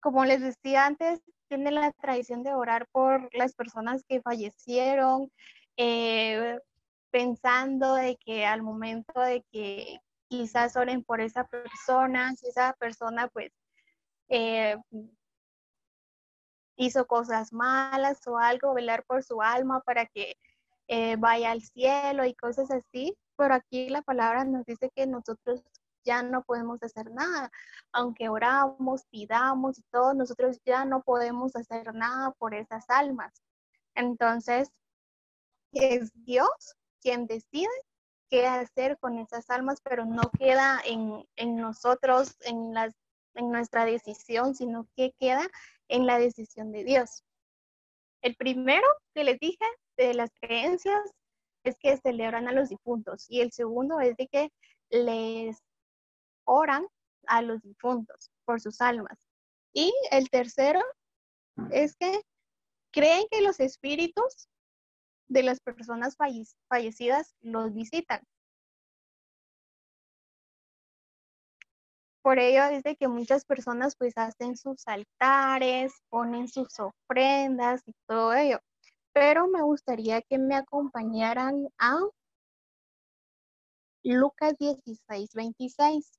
como 0.00 0.24
les 0.24 0.40
decía 0.40 0.86
antes, 0.86 1.20
tiene 1.48 1.70
la 1.70 1.92
tradición 1.92 2.42
de 2.42 2.54
orar 2.54 2.86
por 2.92 3.28
las 3.34 3.54
personas 3.54 4.04
que 4.08 4.22
fallecieron, 4.22 5.30
eh, 5.76 6.58
pensando 7.10 7.94
de 7.94 8.16
que 8.16 8.46
al 8.46 8.62
momento 8.62 9.20
de 9.20 9.44
que 9.52 9.98
quizás 10.28 10.76
oren 10.76 11.04
por 11.04 11.20
esa 11.20 11.44
persona, 11.46 12.34
si 12.36 12.48
esa 12.48 12.72
persona 12.74 13.28
pues 13.28 13.52
eh, 14.28 14.76
hizo 16.76 17.06
cosas 17.06 17.52
malas 17.52 18.26
o 18.26 18.38
algo, 18.38 18.74
velar 18.74 19.04
por 19.04 19.22
su 19.22 19.42
alma 19.42 19.80
para 19.82 20.06
que 20.06 20.36
eh, 20.88 21.16
vaya 21.16 21.50
al 21.52 21.62
cielo 21.62 22.24
y 22.24 22.34
cosas 22.34 22.70
así, 22.70 23.16
pero 23.36 23.54
aquí 23.54 23.88
la 23.88 24.02
palabra 24.02 24.44
nos 24.44 24.64
dice 24.64 24.90
que 24.94 25.06
nosotros 25.06 25.62
ya 26.04 26.22
no 26.22 26.42
podemos 26.42 26.82
hacer 26.82 27.10
nada, 27.10 27.50
aunque 27.92 28.28
oramos, 28.28 29.06
pidamos 29.10 29.78
y 29.78 29.82
todo, 29.90 30.14
nosotros 30.14 30.60
ya 30.64 30.84
no 30.84 31.02
podemos 31.02 31.56
hacer 31.56 31.94
nada 31.94 32.32
por 32.32 32.54
esas 32.54 32.84
almas. 32.88 33.32
Entonces, 33.94 34.70
es 35.72 36.10
Dios 36.24 36.76
quien 37.00 37.26
decide 37.26 37.68
qué 38.30 38.46
hacer 38.46 38.98
con 38.98 39.18
esas 39.18 39.48
almas, 39.50 39.80
pero 39.82 40.04
no 40.04 40.22
queda 40.38 40.80
en, 40.84 41.26
en 41.36 41.56
nosotros, 41.56 42.36
en, 42.40 42.74
las, 42.74 42.94
en 43.34 43.50
nuestra 43.50 43.84
decisión, 43.84 44.54
sino 44.54 44.86
que 44.96 45.12
queda 45.18 45.46
en 45.88 46.06
la 46.06 46.18
decisión 46.18 46.72
de 46.72 46.84
Dios. 46.84 47.24
El 48.22 48.36
primero 48.36 48.86
que 49.14 49.24
les 49.24 49.38
dije 49.38 49.64
de 49.96 50.14
las 50.14 50.30
creencias 50.40 51.00
es 51.64 51.76
que 51.78 51.96
celebran 51.96 52.46
a 52.46 52.52
los 52.52 52.68
difuntos 52.68 53.26
y 53.28 53.40
el 53.40 53.50
segundo 53.50 54.00
es 54.00 54.16
de 54.16 54.28
que 54.28 54.52
les 54.90 55.58
oran 56.44 56.86
a 57.26 57.42
los 57.42 57.62
difuntos 57.62 58.30
por 58.44 58.60
sus 58.60 58.80
almas. 58.80 59.18
Y 59.72 59.92
el 60.10 60.28
tercero 60.30 60.80
es 61.70 61.96
que 61.96 62.20
creen 62.92 63.26
que 63.30 63.40
los 63.40 63.58
espíritus 63.60 64.48
de 65.26 65.42
las 65.42 65.60
personas 65.60 66.16
fallecidas 66.68 67.34
los 67.40 67.72
visitan. 67.72 68.22
Por 72.22 72.38
ello 72.38 72.64
es 72.64 72.82
de 72.82 72.96
que 72.96 73.08
muchas 73.08 73.44
personas 73.44 73.96
pues 73.96 74.16
hacen 74.16 74.56
sus 74.56 74.86
altares, 74.86 75.92
ponen 76.08 76.48
sus 76.48 76.68
ofrendas 76.78 77.82
y 77.86 77.92
todo 78.06 78.32
ello. 78.32 78.60
Pero 79.14 79.48
me 79.48 79.62
gustaría 79.62 80.20
que 80.20 80.38
me 80.38 80.56
acompañaran 80.56 81.68
a 81.78 81.96
Lucas 84.02 84.54
16, 84.58 85.32
26. 85.32 86.12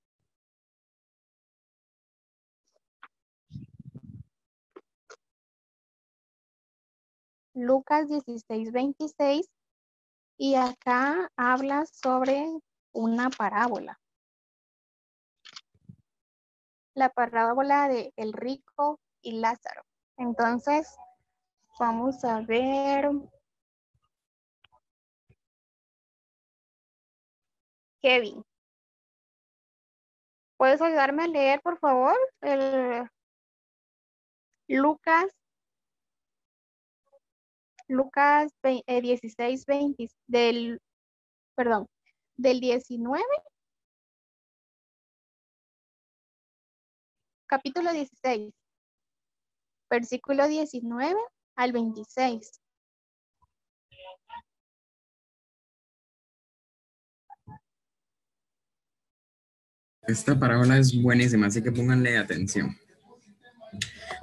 Lucas 7.53 8.07
16, 8.07 8.71
26. 8.71 9.47
Y 10.37 10.55
acá 10.55 11.29
habla 11.35 11.85
sobre 11.85 12.47
una 12.93 13.29
parábola 13.29 13.99
la 16.95 17.09
parábola 17.09 17.87
de 17.89 18.13
el 18.15 18.33
rico 18.33 18.99
y 19.21 19.33
Lázaro. 19.39 19.83
Entonces, 20.17 20.87
vamos 21.79 22.23
a 22.23 22.41
ver. 22.41 23.09
Kevin. 28.01 28.43
¿Puedes 30.57 30.81
ayudarme 30.81 31.23
a 31.23 31.27
leer, 31.27 31.61
por 31.61 31.77
favor? 31.79 32.15
El 32.41 33.09
Lucas. 34.67 35.31
Lucas 37.87 38.51
16, 38.63 39.65
20, 39.65 40.03
eh, 40.03 40.09
del, 40.27 40.81
perdón, 41.55 41.87
del 42.37 42.59
19 42.59 43.23
capítulo 47.47 47.91
16, 47.93 48.53
versículo 49.89 50.47
19 50.47 51.19
al 51.55 51.71
26. 51.71 52.61
Esta 60.07 60.37
parábola 60.37 60.77
es 60.77 61.01
buenísima, 61.01 61.47
así 61.47 61.63
que 61.63 61.71
pónganle 61.71 62.17
atención. 62.17 62.77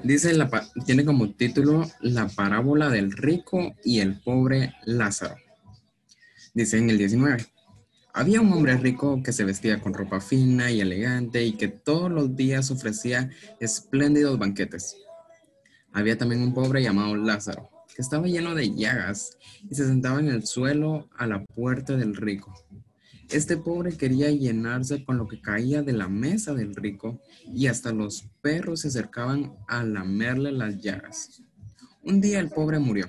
Dice, 0.05 0.33
la, 0.33 0.49
tiene 0.87 1.05
como 1.05 1.35
título 1.35 1.91
La 2.01 2.29
parábola 2.29 2.89
del 2.89 3.13
rico 3.13 3.75
y 3.85 4.01
el 4.01 4.21
pobre 4.21 4.75
Lázaro. 4.85 5.37
Dice 6.55 6.79
en 6.79 6.91
el 6.91 6.99
19. 6.99 7.47
Había 8.15 8.43
un 8.43 8.53
hombre 8.53 8.77
rico 8.77 9.23
que 9.23 9.33
se 9.33 9.45
vestía 9.45 9.81
con 9.81 9.95
ropa 9.95 10.21
fina 10.21 10.71
y 10.71 10.81
elegante 10.81 11.43
y 11.45 11.53
que 11.53 11.69
todos 11.69 12.11
los 12.11 12.37
días 12.37 12.71
ofrecía 12.71 13.31
espléndidos 13.59 14.39
banquetes. 14.39 14.97
Había 15.93 16.17
también 16.17 16.43
un 16.43 16.55
pobre 16.55 16.83
llamado 16.83 17.17
Lázaro, 17.17 17.69
que 17.95 18.03
estaba 18.03 18.27
lleno 18.27 18.55
de 18.55 18.75
llagas 18.75 19.37
y 19.69 19.75
se 19.75 19.87
sentaba 19.87 20.21
en 20.21 20.29
el 20.29 20.47
suelo 20.47 21.09
a 21.17 21.27
la 21.27 21.45
puerta 21.45 21.97
del 21.97 22.17
rico. 22.17 22.55
Este 23.31 23.57
pobre 23.57 23.97
quería 23.97 24.31
llenarse 24.31 25.05
con 25.05 25.17
lo 25.17 25.27
que 25.27 25.41
caía 25.41 25.83
de 25.83 25.93
la 25.93 26.09
mesa 26.09 26.55
del 26.55 26.75
rico 26.75 27.21
y 27.47 27.67
hasta 27.67 27.93
los 27.93 28.25
perros 28.43 28.81
se 28.81 28.89
acercaban 28.89 29.55
a 29.69 29.85
lamerle 29.85 30.53
las 30.53 30.81
llagas. 30.81 31.43
Un 32.03 32.21
día 32.21 32.41
el 32.41 32.51
pobre 32.51 32.79
murió 32.79 33.07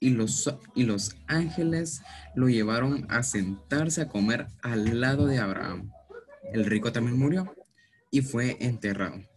y 0.00 0.10
los, 0.10 0.54
y 0.74 0.82
los 0.82 1.16
ángeles 1.28 2.02
lo 2.34 2.48
llevaron 2.48 3.06
a 3.08 3.22
sentarse 3.22 4.02
a 4.02 4.08
comer 4.08 4.48
al 4.60 5.00
lado 5.00 5.26
de 5.26 5.38
Abraham. 5.38 5.90
El 6.52 6.66
rico 6.66 6.92
también 6.92 7.18
murió 7.18 7.54
y 8.10 8.20
fue 8.20 8.56
enterrado. 8.60 9.31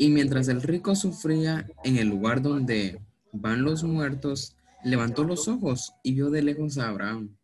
Y 0.00 0.08
mientras 0.08 0.48
el 0.48 0.62
rico 0.62 0.96
sufría 0.96 1.68
en 1.84 1.98
el 1.98 2.08
lugar 2.08 2.40
donde 2.40 3.02
van 3.32 3.64
los 3.64 3.84
muertos, 3.84 4.56
levantó 4.82 5.24
los 5.24 5.46
ojos 5.46 5.92
y 6.02 6.14
vio 6.14 6.30
de 6.30 6.40
lejos 6.40 6.78
a 6.78 6.88
Abraham 6.88 7.36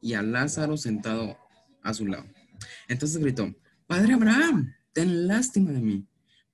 y 0.00 0.14
a 0.14 0.22
Lázaro 0.22 0.76
sentado 0.76 1.38
a 1.84 1.94
su 1.94 2.08
lado. 2.08 2.24
Entonces 2.88 3.20
gritó, 3.20 3.54
Padre 3.86 4.14
Abraham, 4.14 4.74
ten 4.92 5.28
lástima 5.28 5.70
de 5.70 5.82
mí 5.82 6.06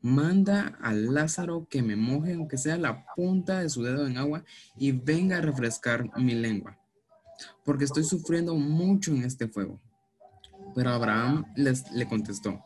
manda 0.03 0.77
a 0.83 0.93
Lázaro 0.93 1.67
que 1.71 1.83
me 1.83 1.97
moje, 1.97 2.35
aunque 2.35 2.59
sea 2.59 2.77
la 2.77 3.07
punta 3.17 3.61
de 3.61 3.71
su 3.71 3.83
dedo 3.83 4.07
en 4.07 4.19
agua, 4.19 4.45
y 4.77 4.93
venga 4.93 5.39
a 5.39 5.41
refrescar 5.41 6.11
mi 6.19 6.35
lengua, 6.35 6.79
porque 7.65 7.85
estoy 7.85 8.05
sufriendo 8.05 8.55
mucho 8.57 9.11
en 9.11 9.25
este 9.25 9.49
fuego. 9.49 9.81
Pero 10.75 10.91
Abraham 10.91 11.47
les, 11.57 11.91
le 11.93 12.07
contestó, 12.07 12.63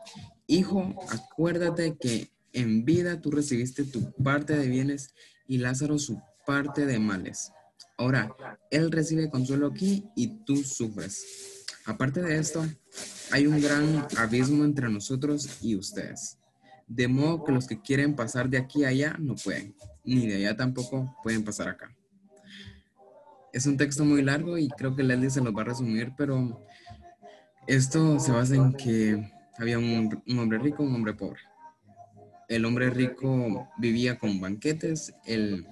Hijo, 0.49 0.92
acuérdate 1.09 1.97
que 1.97 2.28
en 2.52 2.85
vida 2.85 3.21
tú 3.21 3.30
recibiste 3.30 3.85
tu 3.85 4.12
parte 4.12 4.57
de 4.57 4.69
bienes 4.69 5.14
y 5.47 5.59
Lázaro 5.59 5.99
su 5.99 6.21
parte 6.47 6.87
de 6.87 6.99
males. 6.99 7.52
Ahora, 7.97 8.35
él 8.71 8.90
recibe 8.90 9.30
consuelo 9.30 9.66
aquí 9.69 10.04
y 10.16 10.45
tú 10.45 10.57
sufres. 10.57 11.64
Aparte 11.85 12.23
de 12.23 12.38
esto, 12.38 12.64
hay 13.30 13.47
un 13.47 13.61
gran 13.61 14.07
abismo 14.16 14.64
entre 14.64 14.88
nosotros 14.88 15.59
y 15.61 15.76
ustedes 15.76 16.40
de 16.90 17.07
modo 17.07 17.45
que 17.45 17.52
los 17.52 17.69
que 17.69 17.80
quieren 17.80 18.16
pasar 18.16 18.50
de 18.50 18.59
aquí 18.59 18.85
a 18.85 18.88
allá 18.88 19.16
no 19.21 19.37
pueden, 19.37 19.76
ni 20.04 20.26
de 20.26 20.37
allá 20.37 20.57
tampoco 20.57 21.16
pueden 21.23 21.45
pasar 21.45 21.69
acá. 21.69 21.97
Es 23.52 23.64
un 23.66 23.76
texto 23.76 24.04
muy 24.04 24.23
largo 24.23 24.59
y 24.59 24.69
creo 24.69 24.97
que 24.97 25.04
Leslie 25.04 25.30
se 25.30 25.40
lo 25.40 25.52
va 25.52 25.62
a 25.62 25.66
resumir, 25.66 26.12
pero 26.16 26.66
esto 27.69 28.19
se 28.19 28.33
basa 28.33 28.57
en 28.57 28.73
que 28.73 29.33
había 29.57 29.78
un, 29.78 30.21
hombre 30.37 30.59
rico, 30.59 30.83
un 30.83 30.92
hombre 30.92 31.14
pobre. 31.14 31.40
El 32.50 32.64
hombre 32.64 32.90
rico 32.90 33.69
vivía 33.78 34.19
con 34.19 34.40
banquetes, 34.40 35.14
el, 35.25 35.69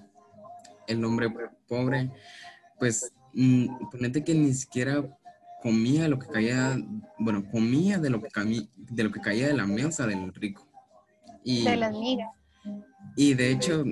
el 0.87 1.04
hombre 1.04 1.28
pobre, 1.66 2.08
pues, 2.78 3.12
mm, 3.35 3.90
ponete 3.90 4.23
que 4.23 4.32
ni 4.32 4.54
siquiera 4.54 5.04
comía 5.61 6.06
lo 6.06 6.20
que 6.20 6.28
caía, 6.28 6.78
bueno, 7.18 7.44
comía 7.50 7.99
de 7.99 8.11
lo 8.11 8.23
que, 8.23 8.28
de 8.76 9.02
lo 9.02 9.11
que 9.11 9.20
caía 9.20 9.49
de 9.49 9.54
la 9.54 9.66
mesa 9.66 10.06
del 10.06 10.32
rico. 10.32 10.68
Y, 11.42 11.64
de 11.64 11.76
las 11.76 11.92
Y 13.16 13.35
de 13.35 13.50
hecho, 13.50 13.82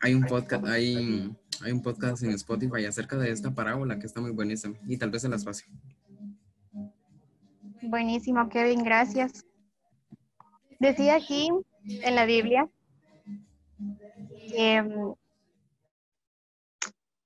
hay 0.00 0.14
un 0.14 0.22
podcast, 0.24 0.64
hay, 0.64 1.30
hay 1.62 1.72
un 1.72 1.82
podcast 1.82 2.22
en 2.22 2.30
Spotify 2.30 2.86
acerca 2.86 3.18
de 3.18 3.30
esta 3.30 3.54
parábola 3.54 3.98
que 3.98 4.06
está 4.06 4.22
muy 4.22 4.30
buenísima 4.30 4.78
y 4.88 4.96
tal 4.96 5.10
vez 5.10 5.20
se 5.20 5.28
las 5.28 5.44
pase. 5.44 5.66
Buenísimo, 7.82 8.48
Kevin, 8.48 8.82
gracias. 8.82 9.44
Decía 10.78 11.16
aquí 11.16 11.50
en 11.84 12.14
la 12.14 12.24
Biblia 12.24 12.68
mm, 13.78 15.12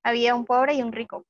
había 0.02 0.34
un 0.34 0.44
pobre 0.44 0.74
y 0.74 0.82
un 0.82 0.92
rico. 0.92 1.24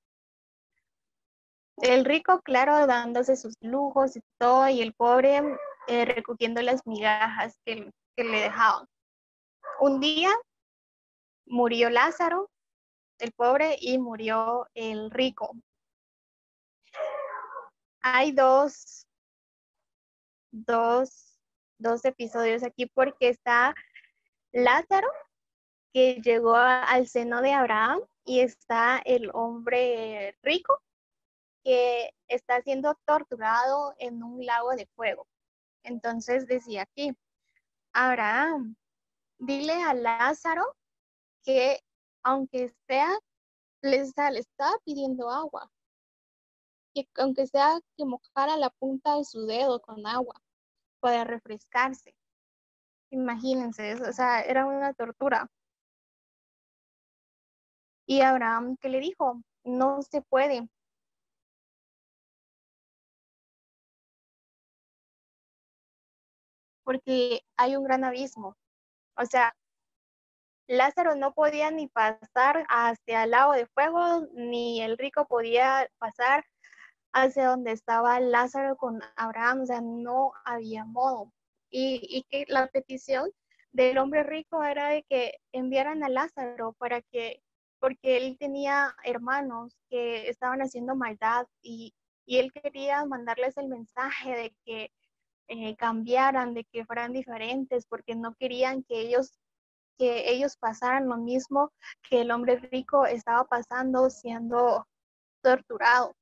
El 1.79 2.05
rico, 2.05 2.41
claro, 2.43 2.87
dándose 2.87 3.37
sus 3.37 3.55
lujos 3.61 4.17
y 4.17 4.21
todo, 4.39 4.69
y 4.69 4.81
el 4.81 4.95
pobre 4.95 5.43
eh, 5.89 6.05
recogiendo 6.05 6.63
las 6.63 6.87
migajas 6.87 7.59
que, 7.65 7.91
que 8.17 8.25
le 8.25 8.41
dejaban. 8.41 8.87
Un 9.81 10.01
día 10.01 10.31
murió 11.47 11.91
Lázaro, 11.91 12.51
el 13.19 13.33
pobre, 13.33 13.77
y 13.81 13.99
murió 13.99 14.69
el 14.75 15.11
rico. 15.11 15.57
Hay 18.03 18.33
dos, 18.33 19.07
dos, 20.53 21.34
dos 21.79 22.05
episodios 22.05 22.63
aquí 22.63 22.87
porque 22.87 23.29
está 23.29 23.75
Lázaro, 24.53 25.09
que 25.93 26.21
llegó 26.23 26.55
al 26.55 27.07
seno 27.09 27.43
de 27.43 27.53
Abraham, 27.53 28.01
y 28.25 28.41
está 28.41 28.99
el 29.05 29.31
hombre 29.35 30.37
rico, 30.43 30.81
que 31.63 32.11
está 32.29 32.63
siendo 32.63 32.95
torturado 33.05 33.95
en 33.99 34.23
un 34.23 34.45
lago 34.45 34.71
de 34.77 34.87
fuego. 34.97 35.27
Entonces 35.83 36.47
decía 36.47 36.83
aquí, 36.83 37.17
Abraham, 37.93 38.77
dile 39.39 39.83
a 39.83 39.95
Lázaro 39.95 40.77
que 41.45 41.81
aunque 42.23 42.73
sea, 42.87 43.11
le 43.83 43.99
está, 43.99 44.31
le 44.31 44.41
está 44.41 44.71
pidiendo 44.85 45.31
agua, 45.31 45.71
que 46.95 47.07
aunque 47.17 47.47
sea 47.47 47.79
que 47.97 48.05
mojara 48.07 48.57
la 48.57 48.71
punta 48.71 49.17
de 49.19 49.25
su 49.25 49.47
dedo 49.47 49.81
con 49.83 50.07
agua 50.07 50.41
para 51.05 51.23
refrescarse. 51.25 52.15
Imagínense 53.11 53.91
eso, 53.93 54.05
o 54.09 54.13
sea, 54.13 54.41
era 54.41 54.65
una 54.65 54.95
tortura. 54.95 55.47
Y 58.07 58.23
Abraham, 58.23 58.79
¿qué 58.81 58.89
le 58.89 59.01
dijo? 59.01 59.43
No 59.65 60.01
se 60.01 60.23
puede, 60.23 60.67
porque 66.85 67.43
hay 67.59 67.77
un 67.77 67.85
gran 67.85 68.05
abismo. 68.05 68.57
O 69.19 69.27
sea, 69.27 69.55
Lázaro 70.67 71.17
no 71.17 71.35
podía 71.35 71.71
ni 71.71 71.89
pasar 71.89 72.65
hacia 72.71 73.25
el 73.25 73.33
lago 73.33 73.53
de 73.53 73.67
fuego, 73.67 74.27
ni 74.33 74.81
el 74.81 74.97
rico 74.97 75.27
podía 75.27 75.87
pasar 75.99 76.47
hacia 77.15 77.49
donde 77.49 77.73
estaba 77.73 78.21
Lázaro 78.21 78.77
con 78.77 79.01
Abraham, 79.17 79.63
o 79.63 79.67
sea, 79.67 79.81
no 79.81 80.33
había 80.45 80.85
modo. 80.85 81.33
Y, 81.71 82.01
y 82.03 82.25
que 82.25 82.45
la 82.49 82.67
petición 82.67 83.31
del 83.73 83.99
hombre 83.99 84.23
rico 84.25 84.63
era 84.63 84.89
de 84.89 85.05
que 85.05 85.39
enviaran 85.53 86.05
a 86.05 86.09
Lázaro 86.09 86.75
para 86.75 87.03
que, 87.03 87.41
porque 87.81 88.17
él 88.19 88.37
tenía 88.39 88.95
hermanos 89.05 89.77
que 89.89 90.29
estaban 90.29 90.61
haciendo 90.61 90.95
maldad 90.97 91.47
y, 91.63 91.95
y 92.27 92.39
él 92.39 92.53
quería 92.53 93.05
mandarles 93.05 93.57
el 93.57 93.69
mensaje 93.69 94.37
de 94.37 94.55
que 94.65 94.93
eh, 95.49 95.77
cambiaran, 95.77 96.55
de 96.55 96.65
que 96.65 96.85
fueran 96.85 97.13
diferentes, 97.13 97.87
porque 97.87 98.15
no 98.17 98.35
querían 98.35 98.83
que 98.83 99.01
ellos, 99.01 99.39
que 99.99 100.31
ellos 100.31 100.57
pasaran 100.57 101.09
lo 101.09 101.17
mismo 101.17 101.73
que 102.09 102.23
el 102.23 102.31
hombre 102.31 102.57
rico 102.57 103.07
estaba 103.07 103.45
pasando 103.45 104.11
siendo 104.11 104.87
torturado. 105.43 106.15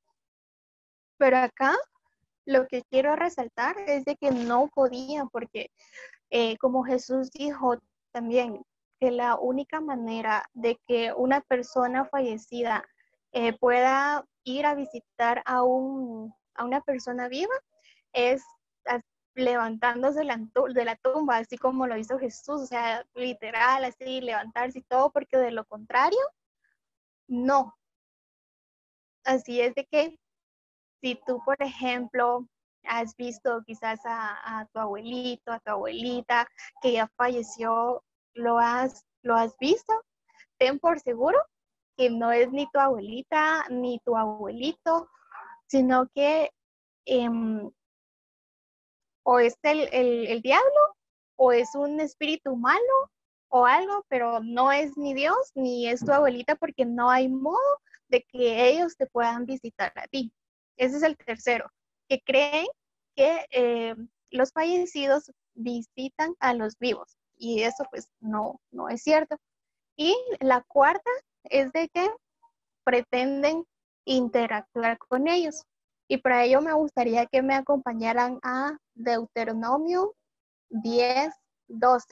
Pero 1.22 1.38
acá 1.38 1.76
lo 2.46 2.66
que 2.66 2.82
quiero 2.90 3.14
resaltar 3.14 3.76
es 3.86 4.04
de 4.04 4.16
que 4.16 4.32
no 4.32 4.66
podían, 4.74 5.28
porque 5.28 5.70
eh, 6.30 6.58
como 6.58 6.82
Jesús 6.82 7.30
dijo 7.30 7.76
también, 8.10 8.60
que 8.98 9.12
la 9.12 9.36
única 9.36 9.80
manera 9.80 10.44
de 10.52 10.80
que 10.88 11.12
una 11.12 11.40
persona 11.40 12.06
fallecida 12.06 12.84
eh, 13.30 13.56
pueda 13.56 14.24
ir 14.42 14.66
a 14.66 14.74
visitar 14.74 15.44
a, 15.46 15.62
un, 15.62 16.34
a 16.56 16.64
una 16.64 16.80
persona 16.80 17.28
viva 17.28 17.54
es 18.12 18.42
levantándose 19.36 20.24
de 20.24 20.84
la 20.84 20.96
tumba, 20.96 21.36
así 21.36 21.56
como 21.56 21.86
lo 21.86 21.96
hizo 21.96 22.18
Jesús, 22.18 22.62
o 22.62 22.66
sea, 22.66 23.06
literal, 23.14 23.84
así, 23.84 24.20
levantarse 24.20 24.80
y 24.80 24.82
todo, 24.82 25.12
porque 25.12 25.38
de 25.38 25.52
lo 25.52 25.64
contrario, 25.66 26.18
no. 27.28 27.76
Así 29.22 29.60
es 29.60 29.76
de 29.76 29.86
que 29.86 30.18
si 31.02 31.20
tú, 31.26 31.42
por 31.44 31.60
ejemplo, 31.60 32.46
has 32.84 33.14
visto 33.16 33.62
quizás 33.66 34.00
a, 34.04 34.66
tu 34.72 34.78
abuelito, 34.78 35.52
a 35.52 35.58
tu 35.60 35.72
abuelita 35.72 36.48
que 36.80 36.92
ya 36.92 37.08
falleció, 37.16 38.02
lo 38.34 38.58
has, 38.58 39.04
lo 39.22 39.34
has 39.34 39.56
visto, 39.58 39.92
ten 40.58 40.78
por 40.78 41.00
seguro 41.00 41.38
que 41.96 42.08
no 42.08 42.30
es 42.32 42.50
ni 42.52 42.66
tu 42.70 42.78
abuelita 42.78 43.66
ni 43.68 43.98
tu 44.04 44.16
abuelito, 44.16 45.10
sino 45.66 46.08
que 46.14 46.50
em, 47.04 47.70
o 49.24 49.38
es 49.38 49.56
el, 49.62 49.88
el, 49.92 50.40
diablo, 50.40 50.96
o 51.36 51.52
es 51.52 51.74
un 51.74 52.00
espíritu 52.00 52.56
malo, 52.56 53.10
o 53.48 53.66
algo, 53.66 54.04
pero 54.08 54.40
no 54.40 54.72
es 54.72 54.96
ni 54.96 55.14
Dios 55.14 55.52
ni 55.54 55.88
es 55.88 56.04
tu 56.04 56.12
abuelita 56.12 56.54
porque 56.56 56.86
no 56.86 57.10
hay 57.10 57.28
modo 57.28 57.58
de 58.08 58.22
que 58.22 58.68
ellos 58.68 58.96
te 58.96 59.06
puedan 59.06 59.44
visitar 59.46 59.92
a 59.96 60.06
ti. 60.06 60.32
Ese 60.82 60.96
es 60.96 61.04
el 61.04 61.16
tercero, 61.16 61.70
que 62.08 62.20
creen 62.22 62.66
que 63.14 63.46
eh, 63.52 63.94
los 64.32 64.50
fallecidos 64.50 65.30
visitan 65.54 66.34
a 66.40 66.54
los 66.54 66.76
vivos 66.76 67.16
y 67.36 67.62
eso 67.62 67.84
pues 67.88 68.08
no, 68.18 68.60
no 68.72 68.88
es 68.88 69.00
cierto. 69.00 69.36
Y 69.96 70.16
la 70.40 70.64
cuarta 70.66 71.08
es 71.44 71.70
de 71.70 71.88
que 71.88 72.10
pretenden 72.82 73.64
interactuar 74.04 74.98
con 74.98 75.28
ellos. 75.28 75.62
Y 76.08 76.16
para 76.16 76.42
ello 76.42 76.60
me 76.60 76.72
gustaría 76.72 77.26
que 77.26 77.42
me 77.42 77.54
acompañaran 77.54 78.40
a 78.42 78.76
Deuteronomio 78.94 80.16
10, 80.70 81.32
12. 81.68 82.06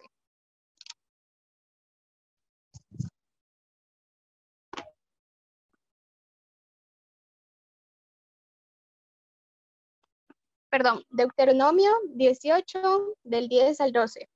Perdón, 10.71 11.05
Deuteronomio 11.11 11.91
18 12.15 13.17
del 13.25 13.49
10 13.49 13.81
al 13.81 13.91
12. 13.93 14.29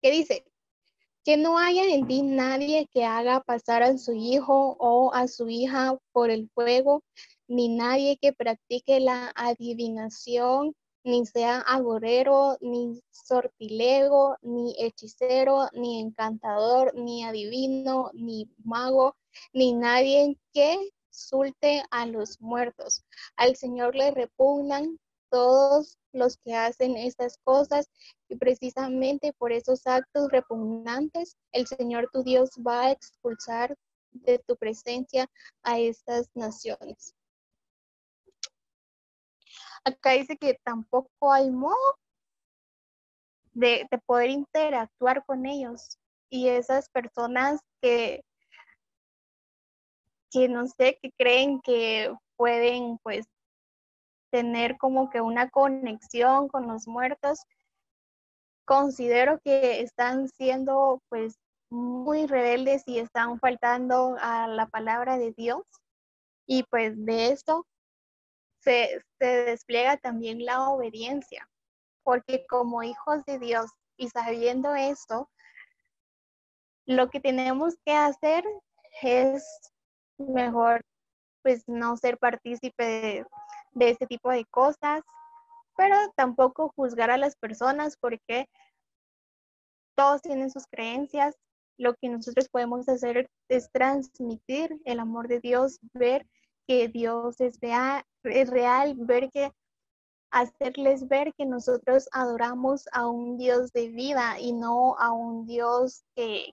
¿Qué 0.00 0.10
dice? 0.10 0.44
Que 1.22 1.36
no 1.36 1.58
haya 1.58 1.84
en 1.84 2.06
ti 2.06 2.22
nadie 2.22 2.88
que 2.90 3.04
haga 3.04 3.40
pasar 3.42 3.82
a 3.82 3.98
su 3.98 4.14
hijo 4.14 4.76
o 4.78 5.12
a 5.12 5.28
su 5.28 5.50
hija 5.50 5.98
por 6.12 6.30
el 6.30 6.48
fuego, 6.54 7.02
ni 7.46 7.68
nadie 7.68 8.16
que 8.16 8.32
practique 8.32 9.00
la 9.00 9.32
adivinación, 9.34 10.74
ni 11.08 11.24
sea 11.24 11.60
agorero, 11.60 12.58
ni 12.60 13.00
sortilego, 13.10 14.36
ni 14.42 14.74
hechicero, 14.78 15.68
ni 15.72 16.00
encantador, 16.00 16.94
ni 16.94 17.24
adivino, 17.24 18.10
ni 18.12 18.46
mago, 18.62 19.16
ni 19.54 19.72
nadie 19.72 20.38
que 20.52 20.90
sulte 21.08 21.82
a 21.90 22.04
los 22.04 22.40
muertos. 22.42 23.04
Al 23.36 23.56
Señor 23.56 23.94
le 23.94 24.10
repugnan 24.10 24.98
todos 25.30 25.96
los 26.12 26.36
que 26.44 26.54
hacen 26.54 26.94
estas 26.96 27.38
cosas 27.42 27.88
y 28.28 28.36
precisamente 28.36 29.32
por 29.32 29.50
esos 29.52 29.86
actos 29.86 30.30
repugnantes 30.30 31.36
el 31.52 31.66
Señor 31.66 32.10
tu 32.12 32.22
Dios 32.22 32.50
va 32.66 32.82
a 32.82 32.90
expulsar 32.92 33.74
de 34.12 34.38
tu 34.40 34.56
presencia 34.56 35.26
a 35.62 35.78
estas 35.78 36.28
naciones. 36.34 37.14
Acá 39.88 40.12
dice 40.12 40.36
que 40.36 40.58
tampoco 40.64 41.32
hay 41.32 41.50
modo 41.50 41.76
de, 43.52 43.86
de 43.90 43.98
poder 43.98 44.30
interactuar 44.30 45.24
con 45.24 45.46
ellos 45.46 45.98
y 46.30 46.48
esas 46.48 46.88
personas 46.90 47.60
que 47.80 48.22
que 50.30 50.48
no 50.48 50.66
sé, 50.66 50.98
que 51.00 51.10
creen 51.12 51.60
que 51.60 52.14
pueden 52.36 52.98
pues 52.98 53.26
tener 54.30 54.76
como 54.76 55.10
que 55.10 55.20
una 55.20 55.48
conexión 55.48 56.48
con 56.48 56.66
los 56.66 56.86
muertos, 56.86 57.40
considero 58.64 59.40
que 59.40 59.80
están 59.80 60.28
siendo 60.28 61.00
pues 61.08 61.38
muy 61.70 62.26
rebeldes 62.26 62.82
y 62.86 62.98
están 62.98 63.38
faltando 63.40 64.16
a 64.20 64.46
la 64.46 64.66
palabra 64.66 65.18
de 65.18 65.32
Dios. 65.32 65.62
Y 66.46 66.62
pues 66.64 66.94
de 67.04 67.28
esto 67.28 67.66
se, 68.68 69.02
se 69.18 69.26
despliega 69.44 69.96
también 69.96 70.44
la 70.44 70.68
obediencia, 70.68 71.48
porque 72.02 72.44
como 72.46 72.82
hijos 72.82 73.24
de 73.24 73.38
Dios 73.38 73.70
y 73.96 74.10
sabiendo 74.10 74.74
esto, 74.74 75.30
lo 76.84 77.08
que 77.08 77.18
tenemos 77.18 77.76
que 77.86 77.92
hacer 77.92 78.44
es 79.00 79.72
mejor 80.18 80.84
pues 81.42 81.64
no 81.66 81.96
ser 81.96 82.18
partícipe 82.18 82.84
de, 82.84 83.26
de 83.72 83.90
este 83.90 84.06
tipo 84.06 84.30
de 84.30 84.44
cosas, 84.44 85.00
pero 85.74 85.96
tampoco 86.14 86.70
juzgar 86.76 87.10
a 87.10 87.16
las 87.16 87.36
personas 87.36 87.96
porque 87.96 88.50
todos 89.96 90.20
tienen 90.20 90.50
sus 90.50 90.66
creencias. 90.66 91.38
Lo 91.78 91.94
que 91.94 92.10
nosotros 92.10 92.50
podemos 92.50 92.86
hacer 92.86 93.30
es 93.48 93.70
transmitir 93.72 94.78
el 94.84 95.00
amor 95.00 95.26
de 95.26 95.40
Dios, 95.40 95.78
ver 95.94 96.26
que 96.68 96.88
Dios 96.88 97.40
es 97.40 97.58
real, 97.60 98.04
es 98.24 98.50
real 98.50 98.94
ver 98.98 99.30
que 99.30 99.50
hacerles 100.30 101.08
ver 101.08 101.32
que 101.34 101.46
nosotros 101.46 102.08
adoramos 102.12 102.86
a 102.92 103.06
un 103.08 103.38
Dios 103.38 103.72
de 103.72 103.88
vida 103.88 104.38
y 104.38 104.52
no 104.52 104.94
a 104.98 105.10
un 105.10 105.46
Dios 105.46 106.04
que, 106.14 106.52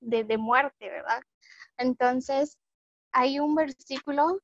de, 0.00 0.36
muerte, 0.38 0.90
¿verdad? 0.90 1.22
Entonces, 1.78 2.58
hay 3.12 3.38
un 3.38 3.54
versículo 3.54 4.40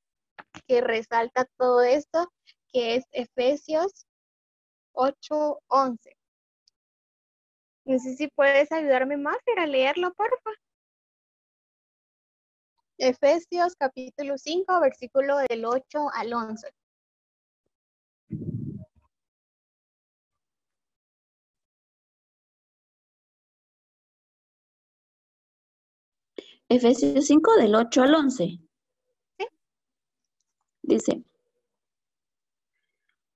que 0.69 0.81
resalta 0.81 1.45
todo 1.59 1.83
esto, 1.83 2.33
que 2.73 2.95
es 2.95 3.05
Efesios 3.11 4.07
8:11. 4.93 6.17
No 7.85 7.99
sé 7.99 8.15
si 8.15 8.29
puedes 8.29 8.71
ayudarme 8.71 9.17
más 9.17 9.39
a 9.57 9.67
leerlo, 9.67 10.15
porfa. 10.15 10.51
Efesios 13.01 13.77
capítulo 13.77 14.37
5, 14.37 14.79
versículo 14.79 15.39
del 15.49 15.65
8 15.65 16.11
al 16.13 16.35
11. 16.35 16.69
Efesios 26.69 27.27
5 27.27 27.57
del 27.57 27.75
8 27.75 28.03
al 28.03 28.15
11. 28.15 28.59
Dice, 30.83 31.25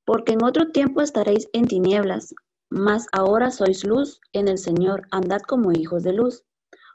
porque 0.04 0.32
en 0.34 0.44
otro 0.44 0.72
tiempo 0.72 1.00
estaréis 1.00 1.48
en 1.54 1.66
tinieblas, 1.66 2.34
mas 2.68 3.06
ahora 3.12 3.50
sois 3.50 3.82
luz 3.84 4.20
en 4.34 4.48
el 4.48 4.58
Señor, 4.58 5.08
andad 5.10 5.40
como 5.40 5.72
hijos 5.72 6.02
de 6.02 6.12
luz, 6.12 6.44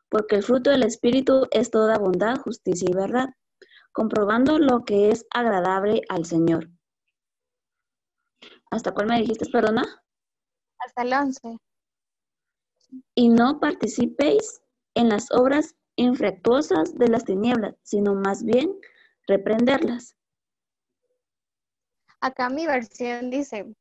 porque 0.09 0.35
el 0.35 0.43
fruto 0.43 0.71
del 0.71 0.83
Espíritu 0.83 1.47
es 1.51 1.71
toda 1.71 1.97
bondad, 1.97 2.37
justicia 2.37 2.87
y 2.89 2.93
verdad, 2.93 3.29
comprobando 3.91 4.59
lo 4.59 4.83
que 4.83 5.11
es 5.11 5.25
agradable 5.31 6.01
al 6.09 6.25
Señor. 6.25 6.69
¿Hasta 8.71 8.93
cuál 8.93 9.07
me 9.07 9.19
dijiste, 9.19 9.45
perdona? 9.51 9.83
Hasta 10.79 11.01
el 11.01 11.13
11. 11.13 11.57
Y 13.15 13.29
no 13.29 13.59
participéis 13.59 14.61
en 14.95 15.09
las 15.09 15.31
obras 15.31 15.75
infructuosas 15.95 16.97
de 16.97 17.07
las 17.07 17.25
tinieblas, 17.25 17.75
sino 17.83 18.15
más 18.15 18.43
bien 18.43 18.79
reprenderlas. 19.27 20.15
Acá 22.21 22.49
mi 22.49 22.65
versión 22.65 23.29
dice, 23.29 23.73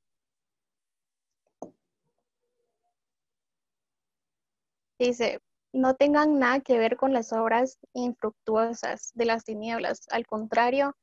dice, 4.98 5.40
no 5.72 5.94
tengan 5.94 6.38
nada 6.38 6.60
que 6.60 6.78
ver 6.78 6.96
con 6.96 7.12
las 7.12 7.32
obras 7.32 7.78
infructuosas 7.92 9.12
de 9.14 9.24
las 9.26 9.44
tinieblas, 9.44 10.06
al 10.10 10.26
contrario, 10.26 10.96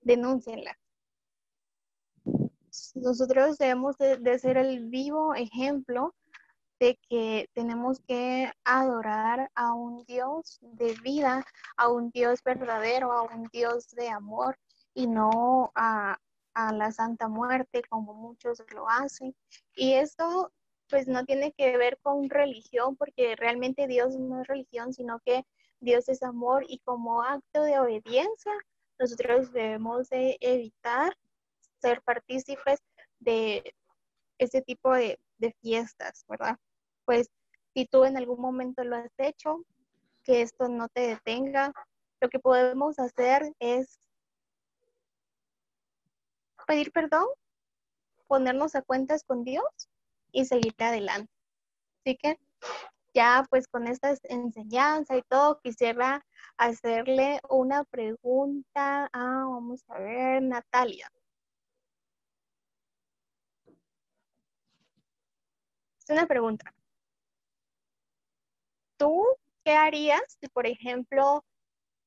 denúncienlas. 0.00 0.76
Nosotros 2.94 3.58
debemos 3.58 3.96
de, 3.98 4.38
ser 4.38 4.56
el 4.56 4.88
vivo 4.88 5.34
ejemplo 5.34 6.14
de 6.78 6.98
que 7.08 7.48
tenemos 7.54 8.00
que 8.06 8.52
adorar 8.64 9.50
a 9.54 9.72
un 9.72 10.04
Dios 10.04 10.58
de 10.60 10.94
vida, 11.02 11.44
a 11.76 11.88
un 11.88 12.10
Dios 12.10 12.42
verdadero, 12.44 13.12
a 13.12 13.22
un 13.22 13.48
Dios 13.52 13.88
de 13.90 14.08
amor 14.08 14.56
y 14.94 15.08
no 15.08 15.72
a, 15.74 16.18
a 16.54 16.72
la 16.72 16.92
Santa 16.92 17.28
Muerte, 17.28 17.82
como 17.88 18.14
muchos 18.14 18.62
lo 18.72 18.88
hacen. 18.88 19.34
Y 19.74 19.94
esto 19.94 20.52
pues 20.88 21.06
no 21.06 21.24
tiene 21.24 21.52
que 21.52 21.76
ver 21.76 21.98
con 22.02 22.28
religión, 22.30 22.96
porque 22.96 23.36
realmente 23.36 23.86
Dios 23.86 24.16
no 24.16 24.40
es 24.42 24.46
religión, 24.46 24.92
sino 24.92 25.20
que 25.20 25.44
Dios 25.80 26.08
es 26.08 26.22
amor 26.22 26.64
y 26.68 26.78
como 26.80 27.22
acto 27.22 27.62
de 27.62 27.78
obediencia, 27.78 28.52
nosotros 28.98 29.52
debemos 29.52 30.08
de 30.08 30.36
evitar 30.40 31.16
ser 31.80 32.02
partícipes 32.02 32.80
de 33.20 33.74
ese 34.38 34.62
tipo 34.62 34.92
de, 34.92 35.20
de 35.38 35.52
fiestas, 35.60 36.24
¿verdad? 36.28 36.56
Pues 37.04 37.30
si 37.74 37.86
tú 37.86 38.04
en 38.04 38.16
algún 38.16 38.40
momento 38.40 38.82
lo 38.82 38.96
has 38.96 39.12
hecho, 39.18 39.64
que 40.24 40.42
esto 40.42 40.68
no 40.68 40.88
te 40.88 41.02
detenga, 41.02 41.72
lo 42.20 42.28
que 42.28 42.40
podemos 42.40 42.98
hacer 42.98 43.52
es 43.60 44.00
pedir 46.66 46.92
perdón, 46.92 47.26
ponernos 48.26 48.74
a 48.74 48.82
cuentas 48.82 49.24
con 49.24 49.44
Dios 49.44 49.64
y 50.32 50.44
seguir 50.44 50.74
adelante. 50.78 51.32
Así 52.04 52.16
que 52.16 52.38
ya 53.14 53.44
pues 53.50 53.66
con 53.68 53.86
esta 53.86 54.14
enseñanza 54.24 55.16
y 55.16 55.22
todo, 55.22 55.60
quisiera 55.60 56.24
hacerle 56.56 57.40
una 57.48 57.84
pregunta 57.84 59.08
a, 59.12 59.44
vamos 59.44 59.84
a 59.88 59.98
ver, 59.98 60.42
Natalia. 60.42 61.10
Es 65.98 66.10
una 66.10 66.26
pregunta. 66.26 66.72
¿Tú 68.96 69.24
¿qué 69.64 69.72
harías 69.72 70.22
si, 70.40 70.48
por 70.48 70.66
ejemplo, 70.66 71.44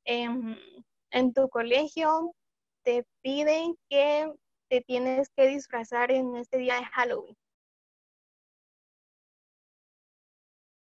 en, 0.05 0.57
en 1.11 1.33
tu 1.33 1.49
colegio 1.49 2.33
te 2.83 3.05
piden 3.21 3.77
que 3.89 4.31
te 4.69 4.81
tienes 4.81 5.29
que 5.35 5.47
disfrazar 5.47 6.11
en 6.11 6.35
este 6.37 6.57
día 6.57 6.75
de 6.77 6.85
Halloween? 6.85 7.37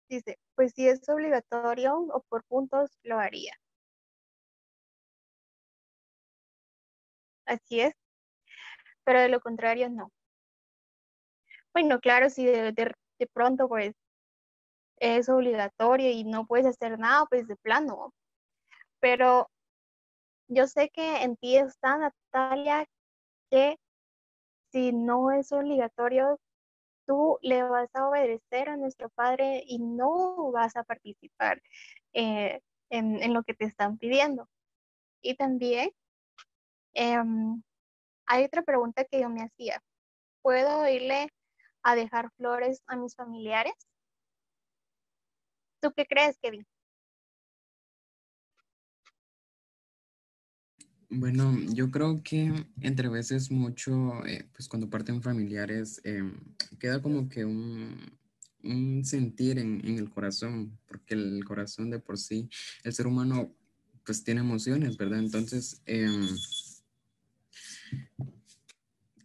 Dice, 0.10 0.38
pues 0.56 0.74
si 0.74 0.89
es 0.89 1.08
obligatorio 1.08 1.95
o 1.98 2.22
por 2.28 2.43
puntos, 2.43 3.00
lo 3.04 3.17
haría. 3.19 3.54
Así 7.45 7.82
es, 7.82 7.93
pero 9.04 9.19
de 9.22 9.30
lo 9.30 9.41
contrario, 9.41 9.89
no. 9.89 10.12
Bueno, 11.74 12.00
claro, 12.00 12.30
si 12.30 12.45
de, 12.45 12.72
de 12.74 13.28
pronto 13.34 13.67
pues 13.67 13.93
es 15.00 15.30
obligatorio 15.30 16.10
y 16.12 16.24
no 16.24 16.45
puedes 16.45 16.65
hacer 16.65 17.00
nada, 17.00 17.26
pues 17.30 17.48
de 17.48 17.56
plano. 17.56 18.13
Pero 19.00 19.50
yo 20.48 20.67
sé 20.67 20.89
que 20.89 21.24
en 21.24 21.38
ti 21.38 21.58
está, 21.58 21.98
Natalia, 21.98 22.86
que 23.52 23.78
si 24.72 24.91
no 24.93 25.32
es 25.32 25.52
obligatorio, 25.52 26.39
tú 27.10 27.39
le 27.41 27.63
vas 27.63 27.89
a 27.95 28.08
obedecer 28.08 28.69
a 28.69 28.78
nuestro 28.78 29.10
Padre 29.10 29.63
y 29.65 29.80
no 29.80 30.52
vas 30.52 30.76
a 30.76 30.84
participar 30.84 31.60
eh, 32.13 32.62
en, 32.91 33.34
lo 33.34 33.41
que 33.41 33.56
te 33.56 33.65
están 33.65 33.98
pidiendo. 33.98 34.48
Y 35.24 35.34
también 35.36 35.89
em, 36.93 37.63
hay 38.28 38.43
otra 38.43 38.62
pregunta 38.62 39.06
que 39.06 39.22
yo 39.22 39.28
me 39.28 39.41
hacía. 39.41 39.82
¿Puedo 40.43 40.88
irle 40.88 41.30
a 41.82 41.95
dejar 41.95 42.30
flores 42.38 42.84
a 42.86 42.95
mis 42.95 43.15
familiares? 43.15 43.74
¿Tú 45.82 45.91
qué 45.93 46.06
crees, 46.06 46.38
Kevin? 46.38 46.67
Bueno, 51.12 51.58
yo 51.74 51.89
creo 51.89 52.22
que 52.24 52.54
entre 52.82 53.10
veces 53.10 53.50
mucho, 53.50 54.24
eh, 54.28 54.48
pues 54.54 54.69
cuando 54.69 54.91
parten 54.91 55.24
familiares, 55.24 56.00
em, 56.04 56.36
queda 56.80 57.02
como 57.02 57.28
que 57.30 57.45
un, 57.45 57.98
sentir 59.04 59.58
en, 59.58 59.82
el 59.98 60.10
corazón, 60.10 60.78
porque 60.88 61.15
el 61.15 61.43
corazón 61.45 61.89
de 61.89 62.00
por 62.00 62.19
sí, 62.19 62.50
el 62.84 62.93
ser 62.93 63.08
humano, 63.08 63.56
pues 64.06 64.24
tiene 64.24 64.41
emociones, 64.41 64.98
¿verdad? 64.98 65.19
Entonces, 65.19 65.82
em, 65.86 66.28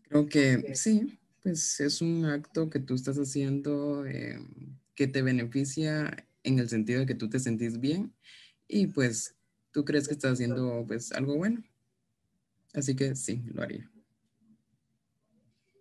creo 0.08 0.26
que 0.26 0.74
sí, 0.74 1.18
pues 1.42 1.80
es 1.80 2.00
un 2.00 2.24
acto 2.24 2.70
que 2.70 2.80
tú 2.80 2.94
estás 2.94 3.18
haciendo 3.18 4.06
em, 4.06 4.78
que 4.94 5.06
te 5.06 5.20
beneficia 5.20 6.26
en 6.44 6.58
el 6.58 6.68
sentido 6.70 7.00
de 7.00 7.06
que 7.06 7.14
tú 7.14 7.28
te 7.28 7.40
sentís 7.40 7.78
bien 7.80 8.14
y 8.68 8.86
pues 8.86 9.34
tú 9.72 9.84
crees 9.84 10.08
que 10.08 10.14
estás 10.14 10.34
haciendo 10.34 10.84
pues 10.86 11.12
algo 11.12 11.36
bueno. 11.36 11.62
Así 12.74 12.96
que 12.96 13.14
sí, 13.14 13.42
lo 13.52 13.62
haría. 13.62 13.90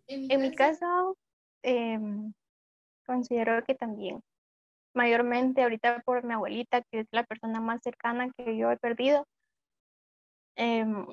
En 0.08 0.42
mi 0.42 0.54
caso, 0.54 1.18
em, 1.64 2.34
considero 3.06 3.64
que 3.64 3.74
también, 3.74 4.22
mayormente 4.94 5.64
ahorita 5.64 6.02
por 6.06 6.24
mi 6.24 6.34
abuelita, 6.34 6.82
que 6.84 7.00
es 7.02 7.08
la 7.12 7.24
persona 7.24 7.60
más 7.60 7.82
cercana 7.84 8.30
que 8.38 8.58
yo 8.58 8.70
he 8.72 8.78
perdido, 8.78 9.26
em, 10.56 11.06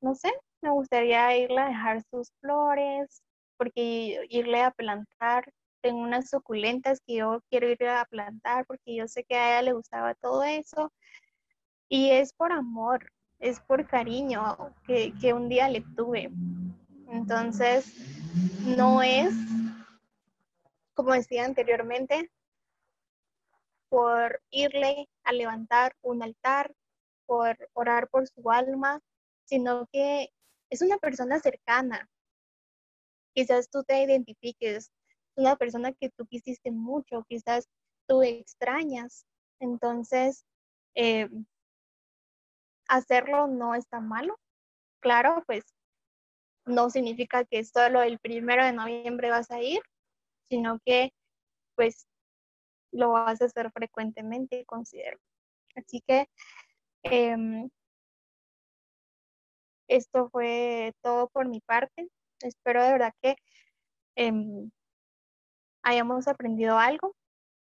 no 0.00 0.14
sé, 0.14 0.30
me 0.60 0.70
gustaría 0.70 1.36
irle 1.38 1.60
a 1.60 1.68
dejar 1.68 2.02
sus 2.10 2.30
flores, 2.40 3.22
porque 3.56 4.26
irle 4.28 4.62
a 4.62 4.70
plantar 4.70 5.50
tengo 5.80 6.00
unas 6.00 6.28
suculentas 6.28 7.00
que 7.06 7.16
yo 7.16 7.40
quiero 7.50 7.68
ir 7.70 7.86
a 7.86 8.04
plantar 8.04 8.66
porque 8.66 8.96
yo 8.96 9.06
sé 9.06 9.24
que 9.24 9.36
a 9.36 9.52
ella 9.52 9.62
le 9.62 9.72
gustaba 9.72 10.14
todo 10.14 10.42
eso. 10.42 10.92
Y 11.88 12.10
es 12.10 12.32
por 12.32 12.52
amor, 12.52 13.08
es 13.38 13.60
por 13.60 13.86
cariño 13.86 14.74
que, 14.86 15.12
que 15.20 15.32
un 15.32 15.48
día 15.48 15.68
le 15.68 15.82
tuve. 15.96 16.30
Entonces, 17.10 17.94
no 18.76 19.02
es, 19.02 19.34
como 20.94 21.12
decía 21.12 21.44
anteriormente, 21.44 22.30
por 23.88 24.42
irle 24.50 25.08
a 25.24 25.32
levantar 25.32 25.96
un 26.02 26.22
altar, 26.22 26.74
por 27.26 27.56
orar 27.72 28.08
por 28.08 28.26
su 28.26 28.50
alma, 28.50 29.00
sino 29.44 29.86
que 29.92 30.30
es 30.70 30.82
una 30.82 30.98
persona 30.98 31.38
cercana. 31.40 32.08
Quizás 33.34 33.70
tú 33.70 33.84
te 33.84 34.02
identifiques 34.02 34.90
una 35.36 35.56
persona 35.56 35.92
que 35.92 36.10
tú 36.10 36.26
quisiste 36.26 36.70
mucho, 36.70 37.24
quizás 37.28 37.68
tú 38.06 38.22
extrañas. 38.22 39.24
Entonces, 39.60 40.44
eh, 40.94 41.28
hacerlo 42.88 43.46
no 43.46 43.74
está 43.74 44.00
malo. 44.00 44.38
Claro, 45.00 45.42
pues 45.46 45.64
no 46.66 46.90
significa 46.90 47.44
que 47.44 47.64
solo 47.64 48.02
el 48.02 48.18
primero 48.18 48.64
de 48.64 48.72
noviembre 48.72 49.30
vas 49.30 49.50
a 49.50 49.62
ir, 49.62 49.80
sino 50.50 50.80
que 50.84 51.12
pues 51.76 52.06
lo 52.92 53.10
vas 53.10 53.40
a 53.40 53.46
hacer 53.46 53.70
frecuentemente, 53.72 54.64
considero. 54.66 55.18
Así 55.76 56.02
que 56.06 56.28
em, 57.04 57.70
esto 59.88 60.28
fue 60.30 60.94
todo 61.02 61.28
por 61.28 61.48
mi 61.48 61.60
parte. 61.60 62.08
Espero 62.40 62.82
de 62.82 62.92
verdad 62.92 63.14
que 63.22 63.36
em, 64.16 64.70
hayamos 65.82 66.28
aprendido 66.28 66.78
algo. 66.78 67.14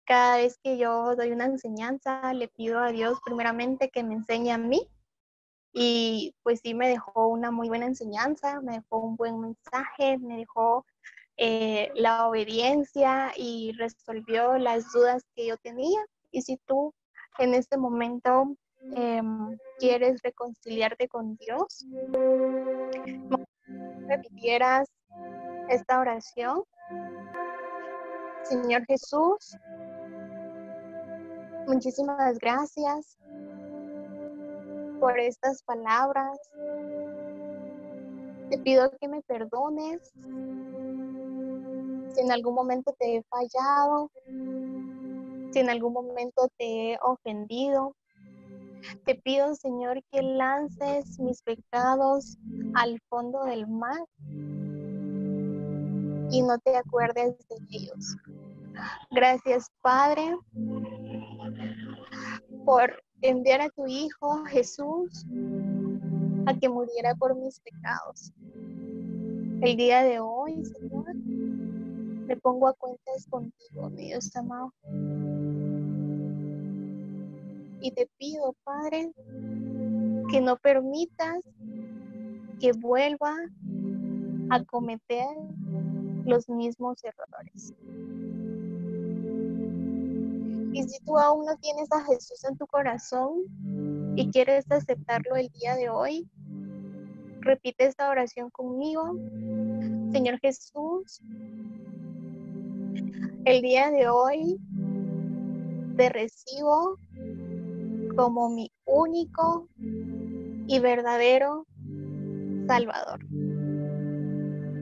Cada 0.07 0.37
vez 0.37 0.59
que 0.63 0.77
yo 0.79 1.17
doy 1.17 1.33
una 1.33 1.47
enseñanza, 1.47 2.33
le 2.35 2.49
pido 2.49 2.79
a 2.79 2.93
Dios 2.93 3.19
primeramente 3.25 3.91
que 3.91 4.03
me 4.03 4.15
enseñe 4.15 4.51
a 4.53 4.59
mí. 4.59 4.89
Y 5.75 6.35
pues 6.43 6.61
sí 6.61 6.73
me 6.73 6.89
dejó 6.89 7.27
una 7.27 7.51
muy 7.51 7.69
buena 7.69 7.87
enseñanza, 7.87 8.61
me 8.61 8.75
dejó 8.75 8.99
un 9.01 9.17
buen 9.17 9.41
mensaje, 9.41 10.19
me 10.19 10.37
dejó 10.37 10.87
eh, 11.37 11.91
la 11.95 12.29
obediencia 12.29 13.33
y 13.37 13.73
resolvió 13.77 14.57
las 14.57 14.91
dudas 14.93 15.25
que 15.35 15.49
yo 15.49 15.57
tenía. 15.57 16.01
Y 16.31 16.43
si 16.43 16.57
tú 16.59 16.95
en 17.39 17.55
este 17.55 17.77
momento 17.77 18.57
em, 18.95 19.59
quieres 19.79 20.23
reconciliarte 20.23 21.09
con 21.09 21.37
Dios, 21.37 21.85
repitieras 24.07 24.89
esta 25.69 25.99
oración 25.99 26.63
Señor 28.45 28.85
Jesús, 28.85 29.57
muchísimas 31.67 32.39
gracias 32.39 33.19
por 35.01 35.19
estas 35.19 35.63
palabras. 35.63 36.39
Te 38.51 38.59
pido 38.59 38.91
que 39.01 39.09
me 39.09 39.23
perdones 39.23 40.13
si 42.15 42.21
en 42.21 42.31
algún 42.31 42.55
momento 42.55 42.95
te 42.99 43.17
he 43.17 43.23
fallado, 43.25 44.11
si 45.53 45.59
en 45.59 45.71
algún 45.71 45.93
momento 45.93 46.49
te 46.57 46.93
he 46.93 46.99
ofendido. 47.03 47.95
Te 49.05 49.15
pido, 49.15 49.55
Señor, 49.55 50.03
que 50.13 50.23
lances 50.23 51.19
mis 51.19 51.43
pecados 51.43 52.37
al 52.75 53.01
fondo 53.09 53.45
del 53.45 53.67
mar 53.67 54.05
y 56.31 56.43
no 56.43 56.59
te 56.59 56.77
acuerdes 56.77 57.37
de 57.49 57.57
ellos. 57.71 58.17
Gracias, 59.11 59.71
Padre, 59.81 60.37
por 62.65 63.03
enviar 63.29 63.63
a 63.63 63.71
tu 63.71 63.87
Hijo 63.87 64.45
Jesús 64.45 65.25
a 66.47 66.55
que 66.59 66.69
muriera 66.69 67.15
por 67.15 67.35
mis 67.35 67.59
pecados. 67.61 68.33
El 69.63 69.77
día 69.77 70.03
de 70.03 70.21
hoy, 70.21 70.63
Señor, 70.65 71.15
me 71.15 72.37
pongo 72.37 72.69
a 72.69 72.75
cuentas 72.75 73.27
contigo, 73.31 73.89
mi 73.91 74.09
Dios 74.09 74.35
amado. 74.37 74.75
Y 77.81 77.91
te 77.93 78.09
pido, 78.19 78.55
Padre, 78.63 79.11
que 80.31 80.41
no 80.43 80.57
permitas 80.59 81.41
que 82.61 82.73
vuelva 82.73 83.35
a 84.51 84.65
cometer 84.65 85.29
los 86.27 86.49
mismos 86.49 87.03
errores. 87.03 87.73
Y 90.75 90.83
si 90.83 90.99
tú 91.05 91.17
aún 91.17 91.47
no 91.47 91.57
tienes 91.59 91.91
a 91.93 92.05
Jesús 92.05 92.43
en 92.51 92.59
tu 92.59 92.67
corazón 92.67 93.45
y 94.17 94.29
quieres 94.33 94.69
aceptarlo 94.69 95.37
el 95.37 95.49
día 95.51 95.77
de 95.77 95.89
hoy, 95.89 96.29
repite 97.43 97.87
esta 97.87 98.11
oración 98.11 98.51
conmigo. 98.51 99.17
Señor 100.11 100.41
Jesús, 100.41 101.23
el 103.45 103.63
día 103.63 103.93
de 103.93 104.09
hoy 104.09 104.59
te 105.97 106.09
recibo 106.09 106.99
como 108.17 108.51
mi 108.51 108.73
único 108.85 109.69
y 109.79 110.81
verdadero 110.81 111.69
Salvador. 112.67 113.25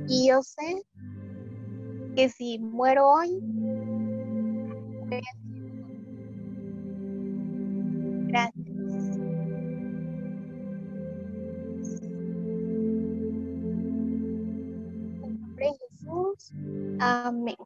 Y 0.09 0.29
yo 0.29 0.43
sé 0.43 0.87
que 2.17 2.31
si 2.31 2.59
muero 2.59 3.09
hoy, 3.09 3.43
Gracias. 8.33 8.67
En 15.23 15.41
nombre 15.41 15.67
de 15.67 15.79
Jesús. 15.91 16.53
Amén. 16.99 17.57